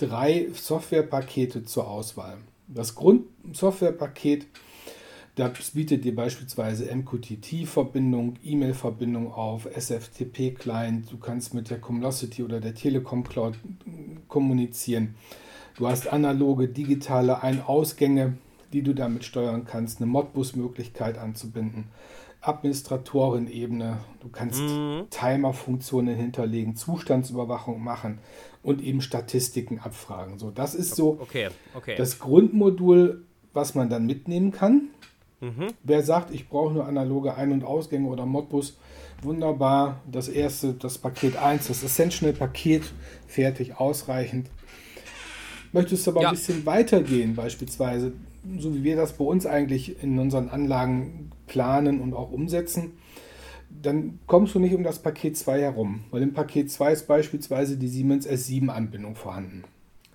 drei 0.00 0.48
Softwarepakete 0.54 1.64
zur 1.64 1.88
Auswahl. 1.88 2.38
Das 2.68 2.94
Grundsoftwarepaket, 2.94 4.46
das 5.34 5.72
bietet 5.72 6.04
dir 6.04 6.14
beispielsweise 6.14 6.94
MQTT-Verbindung, 6.94 8.36
E-Mail-Verbindung 8.42 9.32
auf, 9.32 9.66
SFTP-Client, 9.66 11.12
du 11.12 11.18
kannst 11.18 11.52
mit 11.52 11.70
der 11.70 11.80
Comlocity 11.80 12.42
oder 12.42 12.60
der 12.60 12.74
Telekom 12.74 13.24
Cloud 13.24 13.58
kommunizieren. 14.28 15.14
Du 15.76 15.86
hast 15.86 16.12
analoge, 16.12 16.68
digitale 16.68 17.42
Ein-Ausgänge, 17.42 18.38
die 18.72 18.82
du 18.82 18.94
damit 18.94 19.24
steuern 19.24 19.64
kannst, 19.64 19.98
eine 19.98 20.06
Modbus-Möglichkeit 20.06 21.18
anzubinden. 21.18 21.88
Administratorenebene. 22.42 23.98
Du 24.20 24.28
kannst 24.30 24.60
mhm. 24.60 25.08
Timer-Funktionen 25.10 26.16
hinterlegen, 26.16 26.74
Zustandsüberwachung 26.74 27.82
machen 27.82 28.18
und 28.62 28.82
eben 28.82 29.00
Statistiken 29.00 29.78
abfragen. 29.78 30.38
So, 30.38 30.50
das 30.50 30.74
ist 30.74 30.94
so 30.94 31.18
okay, 31.20 31.48
okay. 31.74 31.94
das 31.96 32.18
Grundmodul, 32.18 33.24
was 33.52 33.74
man 33.74 33.88
dann 33.88 34.06
mitnehmen 34.06 34.52
kann. 34.52 34.88
Mhm. 35.40 35.68
Wer 35.82 36.02
sagt, 36.02 36.34
ich 36.34 36.48
brauche 36.48 36.72
nur 36.74 36.86
analoge 36.86 37.34
Ein- 37.34 37.52
und 37.52 37.64
Ausgänge 37.64 38.08
oder 38.08 38.26
Modbus, 38.26 38.76
wunderbar. 39.22 40.00
Das 40.10 40.28
erste, 40.28 40.74
das 40.74 40.98
Paket 40.98 41.36
1, 41.36 41.68
das 41.68 41.82
Essential-Paket, 41.82 42.82
fertig, 43.26 43.78
ausreichend. 43.78 44.48
Möchtest 45.72 46.06
du 46.06 46.10
aber 46.10 46.22
ja. 46.22 46.28
ein 46.28 46.34
bisschen 46.34 46.66
weitergehen, 46.66 47.36
beispielsweise 47.36 48.12
so 48.58 48.74
wie 48.74 48.84
wir 48.84 48.96
das 48.96 49.14
bei 49.14 49.24
uns 49.24 49.46
eigentlich 49.46 50.02
in 50.02 50.18
unseren 50.18 50.48
Anlagen 50.48 51.30
planen 51.46 52.00
und 52.00 52.14
auch 52.14 52.30
umsetzen, 52.30 52.92
dann 53.82 54.18
kommst 54.26 54.54
du 54.54 54.58
nicht 54.58 54.74
um 54.74 54.82
das 54.82 54.98
Paket 54.98 55.36
2 55.36 55.60
herum, 55.60 56.04
weil 56.10 56.22
im 56.22 56.34
Paket 56.34 56.70
2 56.70 56.92
ist 56.92 57.06
beispielsweise 57.06 57.76
die 57.76 57.88
Siemens 57.88 58.28
S7-Anbindung 58.28 59.14
vorhanden. 59.14 59.64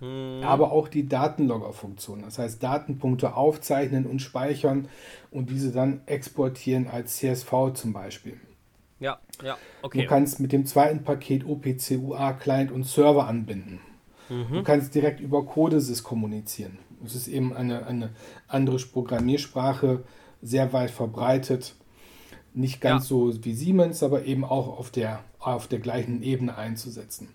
Mhm. 0.00 0.42
Aber 0.42 0.72
auch 0.72 0.88
die 0.88 1.08
Datenlogger-Funktion, 1.08 2.22
das 2.22 2.38
heißt 2.38 2.62
Datenpunkte 2.62 3.34
aufzeichnen 3.34 4.06
und 4.06 4.20
speichern 4.20 4.88
und 5.30 5.50
diese 5.50 5.72
dann 5.72 6.00
exportieren 6.06 6.86
als 6.86 7.16
CSV 7.16 7.72
zum 7.74 7.92
Beispiel. 7.92 8.38
Ja, 9.00 9.18
ja, 9.42 9.56
okay. 9.82 10.02
Du 10.02 10.08
kannst 10.08 10.40
mit 10.40 10.52
dem 10.52 10.66
zweiten 10.66 11.02
Paket 11.02 11.46
OPCUA 11.46 12.32
Client 12.34 12.72
und 12.72 12.84
Server 12.84 13.26
anbinden. 13.26 13.80
Mhm. 14.28 14.52
Du 14.52 14.62
kannst 14.62 14.94
direkt 14.94 15.20
über 15.20 15.44
Codesys 15.44 16.02
kommunizieren. 16.02 16.78
Es 17.04 17.14
ist 17.14 17.28
eben 17.28 17.54
eine, 17.54 17.86
eine 17.86 18.10
andere 18.48 18.78
Programmiersprache, 18.78 20.02
sehr 20.42 20.72
weit 20.72 20.90
verbreitet. 20.90 21.74
Nicht 22.56 22.80
ganz 22.80 23.04
ja. 23.04 23.08
so 23.08 23.44
wie 23.44 23.54
Siemens, 23.54 24.02
aber 24.02 24.24
eben 24.24 24.44
auch 24.44 24.78
auf 24.78 24.90
der, 24.90 25.20
auf 25.38 25.66
der 25.68 25.78
gleichen 25.78 26.22
Ebene 26.22 26.56
einzusetzen. 26.56 27.28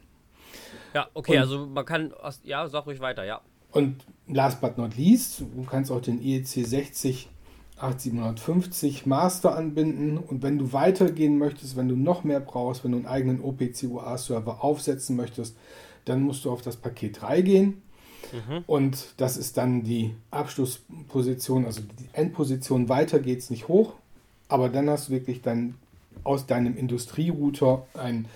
Ja, 0.93 1.07
okay, 1.13 1.33
und, 1.33 1.39
also 1.39 1.65
man 1.67 1.85
kann, 1.85 2.11
ja, 2.43 2.67
sag 2.67 2.87
ruhig 2.87 2.99
weiter, 2.99 3.23
ja. 3.23 3.39
Und 3.71 4.03
last 4.27 4.59
but 4.59 4.77
not 4.77 4.97
least, 4.97 5.41
du 5.41 5.63
kannst 5.63 5.91
auch 5.91 6.01
den 6.01 6.21
IEC 6.21 6.45
60 6.45 7.29
8750 7.77 9.05
Master 9.05 9.55
anbinden 9.55 10.17
und 10.17 10.43
wenn 10.43 10.57
du 10.57 10.73
weitergehen 10.73 11.37
möchtest, 11.37 11.75
wenn 11.75 11.87
du 11.87 11.95
noch 11.95 12.23
mehr 12.23 12.39
brauchst, 12.39 12.83
wenn 12.83 12.91
du 12.91 12.97
einen 12.97 13.07
eigenen 13.07 13.41
OPC-UA-Server 13.41 14.63
aufsetzen 14.63 15.15
möchtest, 15.15 15.55
dann 16.05 16.21
musst 16.21 16.45
du 16.45 16.51
auf 16.51 16.61
das 16.61 16.77
Paket 16.77 17.21
3 17.21 17.41
gehen. 17.41 17.81
Mhm. 18.31 18.63
Und 18.67 19.13
das 19.17 19.37
ist 19.37 19.57
dann 19.57 19.83
die 19.83 20.15
Abschlussposition, 20.29 21.65
also 21.65 21.81
die 21.81 22.09
Endposition. 22.13 22.87
Weiter 22.87 23.19
geht 23.19 23.39
es 23.39 23.49
nicht 23.49 23.67
hoch, 23.67 23.93
aber 24.51 24.70
dann 24.70 24.89
hast 24.89 25.08
du 25.08 25.13
wirklich 25.13 25.41
dann 25.41 25.75
aus 26.24 26.46
deinem 26.46 26.77
Industrierouter 26.77 27.86
einen 27.93 28.27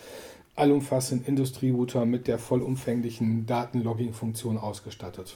allumfassenden 0.55 1.27
Industrierouter 1.27 2.05
mit 2.05 2.27
der 2.27 2.39
vollumfänglichen 2.39 3.45
Datenlogging-Funktion 3.45 4.57
ausgestattet. 4.57 5.35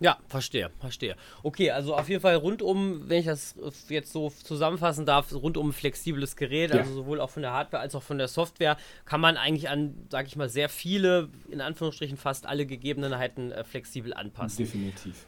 Ja, 0.00 0.16
verstehe, 0.28 0.70
verstehe. 0.78 1.16
Okay, 1.42 1.72
also 1.72 1.96
auf 1.96 2.08
jeden 2.08 2.20
Fall 2.20 2.36
rundum, 2.36 3.08
wenn 3.08 3.18
ich 3.18 3.26
das 3.26 3.56
jetzt 3.88 4.12
so 4.12 4.30
zusammenfassen 4.30 5.06
darf, 5.06 5.32
rundum 5.32 5.72
flexibles 5.72 6.36
Gerät, 6.36 6.70
ja. 6.70 6.80
also 6.80 6.92
sowohl 6.92 7.20
auch 7.20 7.30
von 7.30 7.42
der 7.42 7.52
Hardware 7.52 7.82
als 7.82 7.96
auch 7.96 8.02
von 8.02 8.18
der 8.18 8.28
Software, 8.28 8.76
kann 9.06 9.20
man 9.20 9.36
eigentlich 9.36 9.68
an, 9.68 9.94
sag 10.10 10.28
ich 10.28 10.36
mal, 10.36 10.48
sehr 10.48 10.68
viele, 10.68 11.30
in 11.50 11.60
Anführungsstrichen 11.60 12.16
fast 12.16 12.46
alle 12.46 12.64
Gegebenheiten 12.66 13.50
äh, 13.50 13.64
flexibel 13.64 14.14
anpassen. 14.14 14.64
Definitiv. 14.64 15.26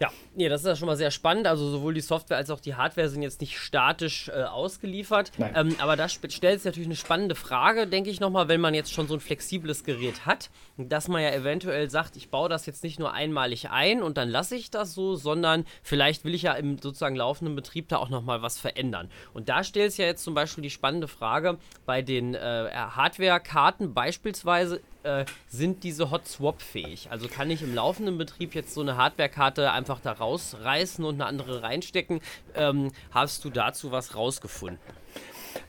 Ja, 0.00 0.10
nee, 0.34 0.48
das 0.48 0.62
ist 0.62 0.66
ja 0.66 0.76
schon 0.76 0.86
mal 0.86 0.96
sehr 0.96 1.10
spannend. 1.10 1.46
Also 1.46 1.68
sowohl 1.68 1.92
die 1.92 2.00
Software 2.00 2.38
als 2.38 2.48
auch 2.48 2.60
die 2.60 2.74
Hardware 2.74 3.10
sind 3.10 3.20
jetzt 3.20 3.42
nicht 3.42 3.58
statisch 3.58 4.28
äh, 4.28 4.44
ausgeliefert. 4.44 5.30
Ähm, 5.54 5.76
aber 5.78 5.94
da 5.94 6.08
stellt 6.08 6.60
sich 6.60 6.64
natürlich 6.64 6.86
eine 6.86 6.96
spannende 6.96 7.34
Frage, 7.34 7.86
denke 7.86 8.08
ich 8.08 8.18
nochmal, 8.18 8.48
wenn 8.48 8.62
man 8.62 8.72
jetzt 8.72 8.94
schon 8.94 9.08
so 9.08 9.14
ein 9.14 9.20
flexibles 9.20 9.84
Gerät 9.84 10.24
hat, 10.24 10.48
dass 10.78 11.08
man 11.08 11.22
ja 11.22 11.30
eventuell 11.32 11.90
sagt, 11.90 12.16
ich 12.16 12.30
baue 12.30 12.48
das 12.48 12.64
jetzt 12.64 12.82
nicht 12.82 12.98
nur 12.98 13.12
einmalig 13.12 13.68
ein 13.70 14.02
und 14.02 14.16
dann 14.16 14.30
lasse 14.30 14.56
ich 14.56 14.70
das 14.70 14.94
so, 14.94 15.16
sondern 15.16 15.66
vielleicht 15.82 16.24
will 16.24 16.34
ich 16.34 16.42
ja 16.42 16.54
im 16.54 16.78
sozusagen 16.78 17.16
laufenden 17.16 17.54
Betrieb 17.54 17.88
da 17.88 17.98
auch 17.98 18.08
nochmal 18.08 18.40
was 18.40 18.58
verändern. 18.58 19.10
Und 19.34 19.50
da 19.50 19.62
stellt 19.62 19.92
sich 19.92 19.98
ja 19.98 20.06
jetzt 20.06 20.24
zum 20.24 20.32
Beispiel 20.32 20.62
die 20.62 20.70
spannende 20.70 21.08
Frage 21.08 21.58
bei 21.84 22.00
den 22.00 22.34
äh, 22.34 22.70
Hardware-Karten 22.72 23.92
beispielsweise, 23.92 24.80
äh, 25.02 25.24
sind 25.48 25.84
diese 25.84 26.10
Hot 26.10 26.26
Swap 26.26 26.62
fähig? 26.62 27.08
Also 27.10 27.28
kann 27.28 27.50
ich 27.50 27.62
im 27.62 27.74
laufenden 27.74 28.18
Betrieb 28.18 28.54
jetzt 28.54 28.74
so 28.74 28.80
eine 28.80 28.96
Hardware-Karte 28.96 29.72
einfach 29.72 30.00
da 30.00 30.12
rausreißen 30.12 31.04
und 31.04 31.14
eine 31.14 31.26
andere 31.26 31.62
reinstecken? 31.62 32.20
Ähm, 32.54 32.90
hast 33.10 33.44
du 33.44 33.50
dazu 33.50 33.92
was 33.92 34.14
rausgefunden? 34.14 34.78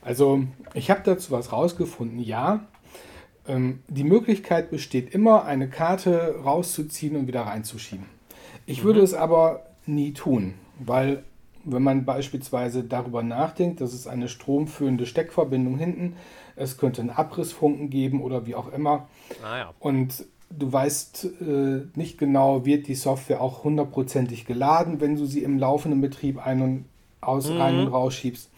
Also 0.02 0.44
ich 0.74 0.92
habe 0.92 1.02
dazu 1.04 1.32
was 1.32 1.52
rausgefunden, 1.52 2.20
ja. 2.20 2.66
Ähm, 3.48 3.80
die 3.88 4.04
Möglichkeit 4.04 4.70
besteht 4.70 5.14
immer, 5.14 5.46
eine 5.46 5.70
Karte 5.70 6.36
rauszuziehen 6.44 7.16
und 7.16 7.28
wieder 7.28 7.42
reinzuschieben. 7.42 8.06
Ich 8.66 8.82
mhm. 8.82 8.86
würde 8.86 9.02
es 9.02 9.14
aber 9.14 9.66
nie 9.86 10.14
tun, 10.14 10.54
weil 10.80 11.24
wenn 11.64 11.84
man 11.84 12.06
beispielsweise 12.06 12.84
darüber 12.84 13.24
nachdenkt, 13.24 13.82
dass 13.82 13.94
es 13.94 14.08
eine 14.08 14.28
stromführende 14.28 15.06
Steckverbindung 15.06 15.78
hinten, 15.78 16.16
es 16.62 16.78
könnte 16.78 17.02
einen 17.02 17.10
Abrissfunken 17.10 17.90
geben 17.90 18.22
oder 18.22 18.46
wie 18.46 18.56
auch 18.56 18.72
immer. 18.72 19.08
Ah, 19.44 19.58
ja. 19.58 19.74
Und 19.80 20.26
du 20.50 20.72
weißt 20.72 21.28
äh, 21.42 21.82
nicht 21.96 22.18
genau, 22.18 22.66
wird 22.66 22.88
die 22.88 22.96
Software 22.96 23.42
auch 23.42 23.64
hundertprozentig 23.64 24.46
geladen, 24.46 25.00
wenn 25.02 25.16
du 25.16 25.26
sie 25.26 25.44
im 25.44 25.58
laufenden 25.58 26.02
Betrieb 26.02 26.46
ein- 26.46 26.62
und 26.62 26.86
aus, 27.22 27.50
mhm. 27.50 27.58
rein 27.58 27.80
und 27.80 27.88
rausschiebst. 27.88 28.50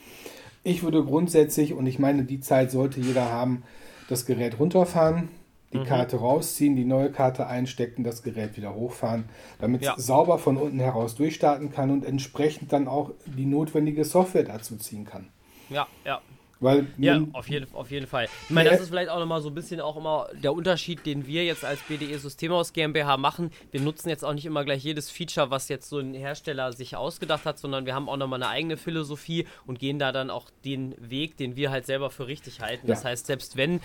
Ich 0.63 0.83
würde 0.83 1.03
grundsätzlich, 1.03 1.73
und 1.73 1.85
ich 1.85 1.99
meine, 1.99 2.23
die 2.23 2.39
Zeit 2.39 2.71
sollte 2.71 3.01
jeder 3.01 3.29
haben, 3.29 3.63
das 4.07 4.25
Gerät 4.25 4.59
runterfahren, 4.59 5.29
die 5.73 5.79
mhm. 5.79 5.85
Karte 5.85 6.17
rausziehen, 6.17 6.75
die 6.75 6.85
neue 6.85 7.11
Karte 7.11 7.47
einstecken, 7.47 8.03
das 8.03 8.23
Gerät 8.23 8.55
wieder 8.55 8.73
hochfahren, 8.73 9.25
damit 9.59 9.83
ja. 9.83 9.95
es 9.97 10.05
sauber 10.05 10.37
von 10.37 10.57
unten 10.57 10.79
heraus 10.79 11.15
durchstarten 11.15 11.71
kann 11.71 11.91
und 11.91 12.05
entsprechend 12.05 12.71
dann 12.71 12.87
auch 12.87 13.11
die 13.25 13.45
notwendige 13.45 14.05
Software 14.05 14.43
dazu 14.43 14.77
ziehen 14.77 15.05
kann. 15.05 15.27
Ja, 15.69 15.87
ja. 16.05 16.21
Weil 16.63 16.87
ja, 16.97 17.21
auf 17.33 17.49
jeden, 17.49 17.67
auf 17.73 17.91
jeden 17.91 18.07
Fall. 18.07 18.27
Ich 18.43 18.49
meine, 18.49 18.69
das 18.69 18.81
ist 18.81 18.89
vielleicht 18.89 19.09
auch 19.09 19.19
nochmal 19.19 19.41
so 19.41 19.49
ein 19.49 19.55
bisschen 19.55 19.81
auch 19.81 19.97
immer 19.97 20.27
der 20.33 20.53
Unterschied, 20.53 21.05
den 21.05 21.27
wir 21.27 21.43
jetzt 21.43 21.65
als 21.65 21.81
BDE 21.81 22.17
Systemhaus 22.17 22.73
GmbH 22.73 23.17
machen. 23.17 23.51
Wir 23.71 23.81
nutzen 23.81 24.09
jetzt 24.09 24.23
auch 24.23 24.33
nicht 24.33 24.45
immer 24.45 24.63
gleich 24.63 24.83
jedes 24.83 25.09
Feature, 25.09 25.51
was 25.51 25.67
jetzt 25.67 25.89
so 25.89 25.99
ein 25.99 26.13
Hersteller 26.13 26.71
sich 26.71 26.95
ausgedacht 26.95 27.45
hat, 27.45 27.59
sondern 27.59 27.85
wir 27.85 27.93
haben 27.93 28.07
auch 28.07 28.17
nochmal 28.17 28.41
eine 28.41 28.49
eigene 28.49 28.77
Philosophie 28.77 29.45
und 29.65 29.79
gehen 29.79 29.99
da 29.99 30.11
dann 30.11 30.29
auch 30.29 30.49
den 30.63 30.95
Weg, 30.97 31.37
den 31.37 31.55
wir 31.55 31.69
halt 31.69 31.85
selber 31.85 32.09
für 32.09 32.27
richtig 32.27 32.61
halten. 32.61 32.87
Ja. 32.87 32.95
Das 32.95 33.03
heißt, 33.03 33.25
selbst 33.25 33.57
wenn 33.57 33.81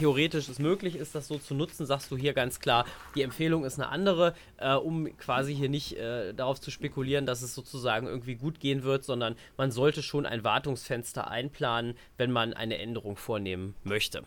theoretisch 0.00 0.48
es 0.48 0.58
möglich 0.58 0.96
ist, 0.96 1.14
das 1.14 1.28
so 1.28 1.36
zu 1.36 1.54
nutzen, 1.54 1.84
sagst 1.84 2.10
du 2.10 2.16
hier 2.16 2.32
ganz 2.32 2.58
klar, 2.58 2.86
die 3.14 3.22
Empfehlung 3.22 3.64
ist 3.64 3.78
eine 3.78 3.90
andere, 3.90 4.34
äh, 4.56 4.74
um 4.74 5.14
quasi 5.18 5.54
hier 5.54 5.68
nicht 5.68 5.96
äh, 5.96 6.32
darauf 6.32 6.58
zu 6.58 6.70
spekulieren, 6.70 7.26
dass 7.26 7.42
es 7.42 7.54
sozusagen 7.54 8.06
irgendwie 8.06 8.36
gut 8.36 8.60
gehen 8.60 8.82
wird, 8.82 9.04
sondern 9.04 9.36
man 9.58 9.70
sollte 9.70 10.02
schon 10.02 10.24
ein 10.24 10.42
Wartungsfenster 10.42 11.30
einplanen, 11.30 11.94
wenn 12.16 12.30
man 12.30 12.54
eine 12.54 12.78
Änderung 12.78 13.16
vornehmen 13.16 13.74
möchte. 13.84 14.22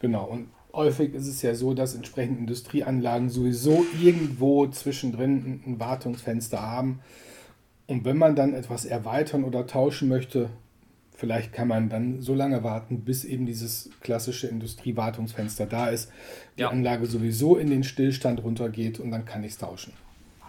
Genau, 0.00 0.26
und 0.26 0.50
häufig 0.74 1.14
ist 1.14 1.26
es 1.26 1.40
ja 1.40 1.54
so, 1.54 1.72
dass 1.72 1.94
entsprechende 1.94 2.40
Industrieanlagen 2.40 3.30
sowieso 3.30 3.86
irgendwo 3.98 4.66
zwischendrin 4.66 5.62
ein 5.66 5.80
Wartungsfenster 5.80 6.60
haben. 6.60 7.00
Und 7.86 8.04
wenn 8.04 8.18
man 8.18 8.36
dann 8.36 8.52
etwas 8.52 8.84
erweitern 8.84 9.44
oder 9.44 9.66
tauschen 9.66 10.08
möchte, 10.08 10.50
Vielleicht 11.16 11.52
kann 11.52 11.68
man 11.68 11.88
dann 11.88 12.20
so 12.20 12.34
lange 12.34 12.62
warten, 12.62 13.00
bis 13.00 13.24
eben 13.24 13.46
dieses 13.46 13.88
klassische 14.02 14.48
Industriewartungsfenster 14.48 15.64
da 15.64 15.88
ist, 15.88 16.12
die 16.58 16.62
ja. 16.62 16.68
Anlage 16.70 17.06
sowieso 17.06 17.56
in 17.56 17.70
den 17.70 17.84
Stillstand 17.84 18.44
runtergeht 18.44 19.00
und 19.00 19.10
dann 19.10 19.24
kann 19.24 19.42
ich 19.42 19.52
es 19.52 19.58
tauschen. 19.58 19.94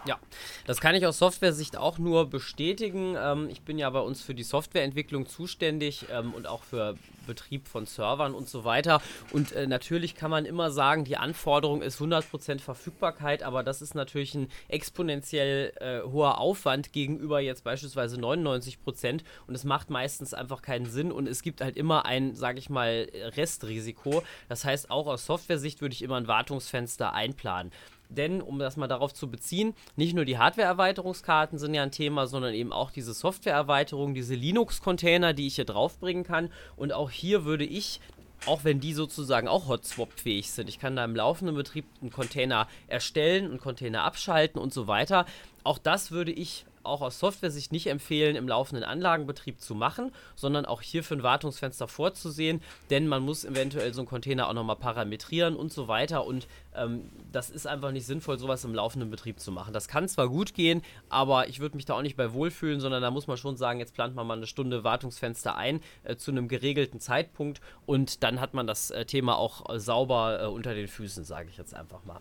Ja, 0.06 0.18
das 0.66 0.80
kann 0.80 0.94
ich 0.94 1.06
aus 1.06 1.18
Software-Sicht 1.18 1.76
auch 1.76 1.98
nur 1.98 2.30
bestätigen. 2.30 3.16
Ähm, 3.18 3.48
ich 3.50 3.62
bin 3.62 3.78
ja 3.78 3.90
bei 3.90 4.00
uns 4.00 4.22
für 4.22 4.34
die 4.34 4.42
Softwareentwicklung 4.42 5.26
zuständig 5.26 6.06
ähm, 6.10 6.32
und 6.34 6.46
auch 6.46 6.62
für 6.62 6.96
Betrieb 7.26 7.68
von 7.68 7.86
Servern 7.86 8.34
und 8.34 8.48
so 8.48 8.64
weiter. 8.64 9.00
Und 9.32 9.52
äh, 9.52 9.66
natürlich 9.66 10.16
kann 10.16 10.30
man 10.30 10.44
immer 10.44 10.70
sagen, 10.70 11.04
die 11.04 11.16
Anforderung 11.16 11.82
ist 11.82 12.00
100% 12.00 12.58
Verfügbarkeit, 12.58 13.42
aber 13.42 13.62
das 13.62 13.82
ist 13.82 13.94
natürlich 13.94 14.34
ein 14.34 14.48
exponentiell 14.68 15.72
äh, 15.76 16.02
hoher 16.08 16.38
Aufwand 16.38 16.92
gegenüber 16.92 17.40
jetzt 17.40 17.64
beispielsweise 17.64 18.16
99% 18.16 19.20
und 19.46 19.54
es 19.54 19.64
macht 19.64 19.90
meistens 19.90 20.32
einfach 20.32 20.62
keinen 20.62 20.86
Sinn 20.86 21.12
und 21.12 21.28
es 21.28 21.42
gibt 21.42 21.60
halt 21.60 21.76
immer 21.76 22.06
ein, 22.06 22.34
sage 22.34 22.58
ich 22.58 22.70
mal, 22.70 23.08
Restrisiko. 23.36 24.22
Das 24.48 24.64
heißt, 24.64 24.90
auch 24.90 25.06
aus 25.06 25.26
Software-Sicht 25.26 25.82
würde 25.82 25.92
ich 25.92 26.02
immer 26.02 26.16
ein 26.16 26.28
Wartungsfenster 26.28 27.12
einplanen. 27.12 27.72
Denn, 28.08 28.40
um 28.40 28.58
das 28.58 28.76
mal 28.76 28.88
darauf 28.88 29.12
zu 29.12 29.30
beziehen, 29.30 29.74
nicht 29.96 30.14
nur 30.14 30.24
die 30.24 30.38
Hardware-Erweiterungskarten 30.38 31.58
sind 31.58 31.74
ja 31.74 31.82
ein 31.82 31.90
Thema, 31.90 32.26
sondern 32.26 32.54
eben 32.54 32.72
auch 32.72 32.90
diese 32.90 33.12
Software-Erweiterung, 33.12 34.14
diese 34.14 34.34
Linux-Container, 34.34 35.34
die 35.34 35.46
ich 35.46 35.56
hier 35.56 35.66
draufbringen 35.66 36.24
kann. 36.24 36.50
Und 36.76 36.92
auch 36.92 37.10
hier 37.10 37.44
würde 37.44 37.64
ich 37.64 38.00
auch 38.46 38.64
wenn 38.64 38.78
die 38.80 38.92
sozusagen 38.92 39.48
auch 39.48 39.66
Hot-Swap-fähig 39.66 40.50
sind. 40.50 40.68
Ich 40.68 40.78
kann 40.78 40.94
da 40.96 41.04
im 41.04 41.16
laufenden 41.16 41.56
Betrieb 41.56 41.86
einen 42.00 42.12
Container 42.12 42.68
erstellen, 42.86 43.46
einen 43.46 43.58
Container 43.58 44.04
abschalten 44.04 44.60
und 44.60 44.72
so 44.72 44.86
weiter. 44.86 45.26
Auch 45.64 45.78
das 45.78 46.10
würde 46.12 46.32
ich 46.32 46.64
auch 46.88 47.00
aus 47.00 47.18
Software-Sicht 47.18 47.72
nicht 47.72 47.86
empfehlen, 47.86 48.36
im 48.36 48.48
laufenden 48.48 48.84
Anlagenbetrieb 48.84 49.60
zu 49.60 49.74
machen, 49.74 50.12
sondern 50.34 50.66
auch 50.66 50.82
hier 50.82 51.04
für 51.04 51.14
ein 51.14 51.22
Wartungsfenster 51.22 51.88
vorzusehen, 51.88 52.60
denn 52.90 53.06
man 53.08 53.22
muss 53.22 53.44
eventuell 53.44 53.92
so 53.94 54.00
einen 54.00 54.08
Container 54.08 54.48
auch 54.48 54.54
nochmal 54.54 54.76
parametrieren 54.76 55.56
und 55.56 55.72
so 55.72 55.88
weiter 55.88 56.26
und 56.26 56.46
ähm, 56.74 57.10
das 57.32 57.50
ist 57.50 57.66
einfach 57.66 57.92
nicht 57.92 58.06
sinnvoll, 58.06 58.38
sowas 58.38 58.64
im 58.64 58.74
laufenden 58.74 59.10
Betrieb 59.10 59.40
zu 59.40 59.52
machen. 59.52 59.72
Das 59.72 59.88
kann 59.88 60.08
zwar 60.08 60.28
gut 60.28 60.54
gehen, 60.54 60.82
aber 61.08 61.48
ich 61.48 61.60
würde 61.60 61.76
mich 61.76 61.84
da 61.84 61.94
auch 61.94 62.02
nicht 62.02 62.16
bei 62.16 62.32
wohlfühlen, 62.32 62.80
sondern 62.80 63.02
da 63.02 63.10
muss 63.10 63.26
man 63.26 63.36
schon 63.36 63.56
sagen, 63.56 63.78
jetzt 63.78 63.94
plant 63.94 64.14
man 64.14 64.26
mal 64.26 64.36
eine 64.36 64.46
Stunde 64.46 64.84
Wartungsfenster 64.84 65.56
ein 65.56 65.80
äh, 66.04 66.16
zu 66.16 66.30
einem 66.30 66.48
geregelten 66.48 67.00
Zeitpunkt 67.00 67.60
und 67.86 68.22
dann 68.22 68.40
hat 68.40 68.54
man 68.54 68.66
das 68.66 68.90
äh, 68.90 69.04
Thema 69.04 69.36
auch 69.36 69.68
äh, 69.68 69.78
sauber 69.78 70.50
unter 70.50 70.74
den 70.74 70.88
Füßen, 70.88 71.24
sage 71.24 71.48
ich 71.50 71.58
jetzt 71.58 71.74
einfach 71.74 72.04
mal. 72.04 72.20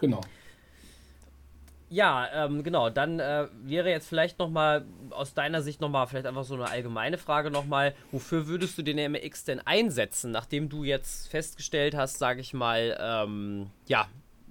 Genau. 0.00 0.20
Ja, 1.92 2.46
ähm, 2.46 2.62
genau. 2.62 2.88
Dann 2.88 3.20
äh, 3.20 3.48
wäre 3.64 3.90
jetzt 3.90 4.08
vielleicht 4.08 4.38
nochmal 4.38 4.86
aus 5.10 5.34
deiner 5.34 5.60
Sicht 5.60 5.82
nochmal 5.82 6.06
vielleicht 6.06 6.24
einfach 6.24 6.44
so 6.44 6.54
eine 6.54 6.70
allgemeine 6.70 7.18
Frage 7.18 7.50
nochmal. 7.50 7.94
Wofür 8.12 8.46
würdest 8.46 8.78
du 8.78 8.82
den 8.82 8.96
MX 9.12 9.44
denn 9.44 9.60
einsetzen, 9.60 10.30
nachdem 10.30 10.70
du 10.70 10.84
jetzt 10.84 11.28
festgestellt 11.28 11.94
hast, 11.94 12.18
sage 12.18 12.40
ich 12.40 12.54
mal, 12.54 12.96
ähm, 12.98 13.66
ja, 13.88 14.06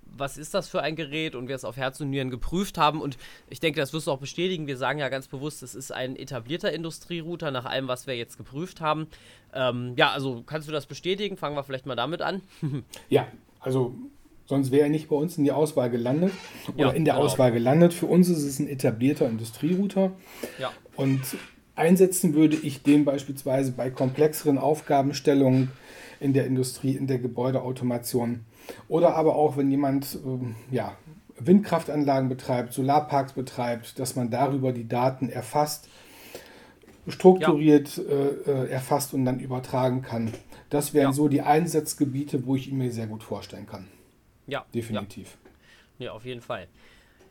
was 0.06 0.38
ist 0.38 0.54
das 0.54 0.70
für 0.70 0.84
ein 0.84 0.96
Gerät 0.96 1.34
und 1.34 1.48
wir 1.48 1.56
es 1.56 1.66
auf 1.66 1.78
Herz 1.78 2.00
und 2.00 2.12
Nieren 2.12 2.30
geprüft 2.30 2.78
haben. 2.78 3.02
Und 3.02 3.18
ich 3.50 3.60
denke, 3.60 3.80
das 3.80 3.92
wirst 3.92 4.06
du 4.06 4.12
auch 4.12 4.20
bestätigen. 4.20 4.68
Wir 4.68 4.78
sagen 4.78 5.00
ja 5.00 5.10
ganz 5.10 5.28
bewusst, 5.28 5.64
es 5.64 5.74
ist 5.74 5.92
ein 5.92 6.16
etablierter 6.16 6.72
Industrierouter 6.72 7.50
nach 7.50 7.66
allem, 7.66 7.88
was 7.88 8.06
wir 8.06 8.16
jetzt 8.16 8.38
geprüft 8.38 8.82
haben. 8.82 9.08
Ähm, 9.52 9.94
ja, 9.98 10.12
also 10.12 10.44
kannst 10.46 10.68
du 10.68 10.72
das 10.72 10.86
bestätigen? 10.86 11.38
Fangen 11.38 11.56
wir 11.56 11.64
vielleicht 11.64 11.88
mal 11.88 11.96
damit 11.96 12.22
an. 12.22 12.44
ja, 13.10 13.26
also 13.60 13.96
Sonst 14.46 14.72
wäre 14.72 14.84
er 14.84 14.90
nicht 14.90 15.10
bei 15.10 15.16
uns 15.16 15.38
in 15.38 15.44
die 15.44 15.52
Auswahl 15.52 15.90
gelandet 15.90 16.34
oder 16.68 16.88
ja, 16.88 16.92
in 16.92 17.06
der 17.06 17.14
genau. 17.14 17.26
Auswahl 17.26 17.52
gelandet. 17.52 17.94
Für 17.94 18.08
uns 18.08 18.28
ist 18.28 18.44
es 18.44 18.60
ein 18.60 18.68
etablierter 18.68 19.30
Industrierouter. 19.30 20.12
Ja. 20.60 20.72
Und 20.96 21.22
einsetzen 21.76 22.34
würde 22.34 22.58
ich 22.58 22.84
den 22.84 23.06
beispielsweise 23.06 23.72
bei 23.72 23.90
komplexeren 23.90 24.58
Aufgabenstellungen 24.58 25.72
in 26.20 26.34
der 26.34 26.46
Industrie, 26.46 26.96
in 26.96 27.08
der 27.08 27.20
Gebäudeautomation. 27.20 28.42
Oder 28.88 29.16
aber 29.16 29.36
auch, 29.36 29.58
wenn 29.58 29.72
jemand 29.72 30.16
äh, 30.16 30.76
ja, 30.76 30.96
Windkraftanlagen 31.40 32.30
betreibt, 32.30 32.74
Solarparks 32.74 33.34
betreibt, 33.34 34.00
dass 34.00 34.16
man 34.16 34.30
darüber 34.30 34.72
die 34.72 34.88
Daten 34.88 35.30
erfasst, 35.30 35.90
strukturiert 37.08 37.98
ja. 37.98 38.54
äh, 38.54 38.70
erfasst 38.70 39.14
und 39.14 39.26
dann 39.26 39.40
übertragen 39.40 40.02
kann. 40.02 40.32
Das 40.70 40.94
wären 40.94 41.08
ja. 41.08 41.14
so 41.14 41.28
die 41.28 41.42
Einsatzgebiete, 41.42 42.46
wo 42.46 42.56
ich 42.56 42.72
mir 42.72 42.92
sehr 42.92 43.08
gut 43.08 43.24
vorstellen 43.24 43.66
kann. 43.66 43.88
Ja. 44.52 44.66
Definitiv. 44.74 45.38
Ja, 45.98 46.08
ja 46.08 46.12
auf 46.12 46.26
jeden 46.26 46.42
Fall. 46.42 46.68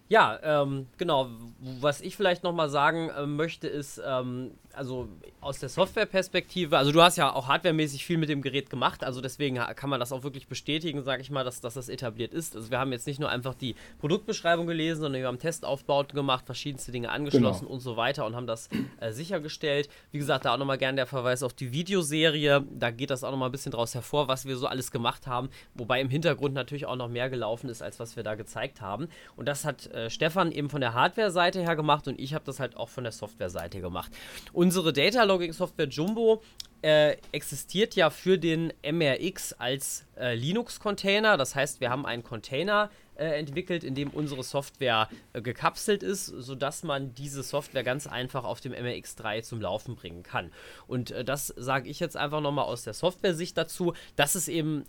Ja, 0.09 0.41
ähm, 0.43 0.87
genau. 0.97 1.29
Was 1.61 2.01
ich 2.01 2.17
vielleicht 2.17 2.43
nochmal 2.43 2.71
sagen 2.71 3.11
äh, 3.11 3.27
möchte, 3.27 3.69
ist, 3.69 4.01
ähm, 4.05 4.53
also 4.75 5.09
aus 5.41 5.59
der 5.59 5.69
Softwareperspektive, 5.69 6.77
also 6.77 6.93
du 6.93 7.03
hast 7.03 7.17
ja 7.17 7.33
auch 7.33 7.49
hardwaremäßig 7.49 8.05
viel 8.05 8.19
mit 8.19 8.29
dem 8.29 8.43
Gerät 8.43 8.71
gemacht, 8.71 9.05
also 9.05 9.21
deswegen 9.21 9.57
kann 9.57 9.91
man 9.91 10.01
das 10.01 10.13
auch 10.13 10.23
wirklich 10.23 10.49
bestätigen, 10.49 11.03
sage 11.03 11.23
ich 11.23 11.31
mal, 11.31 11.45
dass, 11.45 11.61
dass 11.61 11.75
das 11.75 11.89
etabliert 11.89 12.33
ist. 12.33 12.57
Also 12.57 12.71
wir 12.71 12.79
haben 12.79 12.93
jetzt 12.93 13.07
nicht 13.07 13.21
nur 13.21 13.31
einfach 13.31 13.55
die 13.55 13.75
Produktbeschreibung 13.99 14.67
gelesen, 14.67 15.01
sondern 15.01 15.21
wir 15.21 15.29
haben 15.29 15.39
Testaufbauten 15.39 16.15
gemacht, 16.15 16.47
verschiedenste 16.47 16.93
Dinge 16.93 17.11
angeschlossen 17.11 17.65
genau. 17.65 17.75
und 17.75 17.81
so 17.81 17.97
weiter 17.97 18.27
und 18.27 18.37
haben 18.37 18.47
das 18.47 18.69
äh, 19.01 19.13
sichergestellt. 19.13 19.89
Wie 20.13 20.19
gesagt, 20.19 20.45
da 20.45 20.55
auch 20.55 20.59
nochmal 20.59 20.79
gerne 20.79 20.97
der 20.97 21.07
Verweis 21.07 21.43
auf 21.43 21.53
die 21.53 21.73
Videoserie, 21.73 22.65
da 22.71 22.91
geht 22.91 23.11
das 23.11 23.25
auch 23.25 23.31
nochmal 23.31 23.49
ein 23.49 23.53
bisschen 23.53 23.73
draus 23.73 23.95
hervor, 23.95 24.29
was 24.29 24.47
wir 24.47 24.57
so 24.57 24.67
alles 24.67 24.91
gemacht 24.91 25.27
haben, 25.27 25.51
wobei 25.75 26.01
im 26.01 26.09
Hintergrund 26.09 26.55
natürlich 26.55 26.87
auch 26.87 26.97
noch 26.97 27.09
mehr 27.09 27.31
gelaufen 27.31 27.69
ist, 27.69 27.83
als 27.83 27.99
was 28.01 28.17
wir 28.17 28.23
da 28.23 28.35
gezeigt 28.35 28.81
haben. 28.81 29.09
Und 29.37 29.47
das 29.47 29.65
hat 29.65 29.87
äh, 29.89 30.11
Stefan 30.11 30.53
eben 30.53 30.71
von 30.71 30.81
der 30.81 30.95
Hardware-Seite 30.95 31.61
her 31.61 31.77
gemacht 31.77 32.09
und 32.09 32.19
ich 32.21 32.35
habe 32.35 32.45
das 32.45 32.61
halt 32.61 32.77
auch 32.77 32.89
von 32.89 33.05
der 33.05 33.13
Software-Seite 33.13 33.81
gemacht. 33.81 34.13
Unsere 34.61 34.93
Data 34.93 35.25
Logging 35.25 35.55
Software 35.55 35.89
Jumbo 35.89 36.43
äh, 36.83 37.17
existiert 37.33 37.95
ja 37.95 38.11
für 38.11 38.37
den 38.37 38.75
MRX 38.85 39.55
als 39.55 40.05
äh, 40.19 40.35
Linux-Container. 40.35 41.39
Das 41.39 41.55
heißt, 41.55 41.81
wir 41.81 41.89
haben 41.89 42.05
einen 42.05 42.23
Container 42.23 42.91
äh, 43.15 43.39
entwickelt, 43.39 43.85
in 43.85 43.95
dem 43.95 44.11
unsere 44.11 44.43
Software 44.43 45.09
äh, 45.33 45.41
gekapselt 45.41 46.03
ist, 46.03 46.27
sodass 46.27 46.83
man 46.83 47.15
diese 47.15 47.43
Software 47.43 47.85
ganz 47.85 48.07
einfach 48.07 48.45
auf 48.45 48.61
dem 48.61 48.75
MRX3 48.75 49.41
zum 49.41 49.63
Laufen 49.63 49.97
bringen 49.97 50.23
kann. 50.23 50.53
Und 50.87 51.11
äh, 51.11 51.25
das 51.25 51.47
sage 51.57 51.89
ich 51.89 51.99
jetzt 51.99 52.19
einfach 52.19 52.43
nochmal 52.43 52.67
aus 52.67 52.83
der 52.83 52.93
Software-Sicht 52.93 53.57
dazu. 53.57 53.95
Das 54.17 54.37
ist 54.37 54.49
eben 54.49 54.85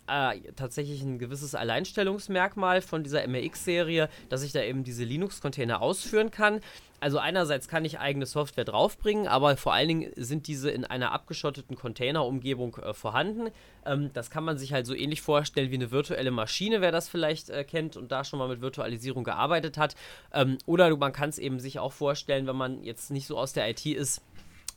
tatsächlich 0.57 1.01
ein 1.01 1.17
gewisses 1.17 1.55
Alleinstellungsmerkmal 1.55 2.81
von 2.81 3.03
dieser 3.03 3.25
MRX-Serie, 3.25 4.09
dass 4.27 4.43
ich 4.43 4.51
da 4.51 4.61
eben 4.63 4.83
diese 4.83 5.05
Linux-Container 5.05 5.81
ausführen 5.81 6.29
kann 6.29 6.59
also 7.01 7.17
einerseits 7.17 7.67
kann 7.67 7.83
ich 7.83 7.99
eigene 7.99 8.27
Software 8.27 8.63
draufbringen, 8.63 9.27
aber 9.27 9.57
vor 9.57 9.73
allen 9.73 9.87
Dingen 9.87 10.11
sind 10.15 10.45
diese 10.45 10.69
in 10.69 10.85
einer 10.85 11.11
abgeschotteten 11.11 11.75
Container-Umgebung 11.75 12.77
äh, 12.77 12.93
vorhanden. 12.93 13.49
Ähm, 13.87 14.11
das 14.13 14.29
kann 14.29 14.43
man 14.43 14.59
sich 14.59 14.71
halt 14.71 14.85
so 14.85 14.93
ähnlich 14.93 15.23
vorstellen 15.23 15.71
wie 15.71 15.75
eine 15.75 15.89
virtuelle 15.89 16.29
Maschine, 16.29 16.79
wer 16.79 16.91
das 16.91 17.09
vielleicht 17.09 17.49
äh, 17.49 17.63
kennt 17.63 17.97
und 17.97 18.11
da 18.11 18.23
schon 18.23 18.37
mal 18.37 18.47
mit 18.47 18.61
Virtualisierung 18.61 19.23
gearbeitet 19.23 19.79
hat. 19.79 19.95
Ähm, 20.31 20.59
oder 20.67 20.95
man 20.95 21.11
kann 21.11 21.29
es 21.29 21.39
eben 21.39 21.59
sich 21.59 21.79
auch 21.79 21.91
vorstellen, 21.91 22.45
wenn 22.45 22.55
man 22.55 22.83
jetzt 22.83 23.09
nicht 23.09 23.25
so 23.25 23.35
aus 23.35 23.53
der 23.53 23.67
IT 23.67 23.83
ist, 23.87 24.21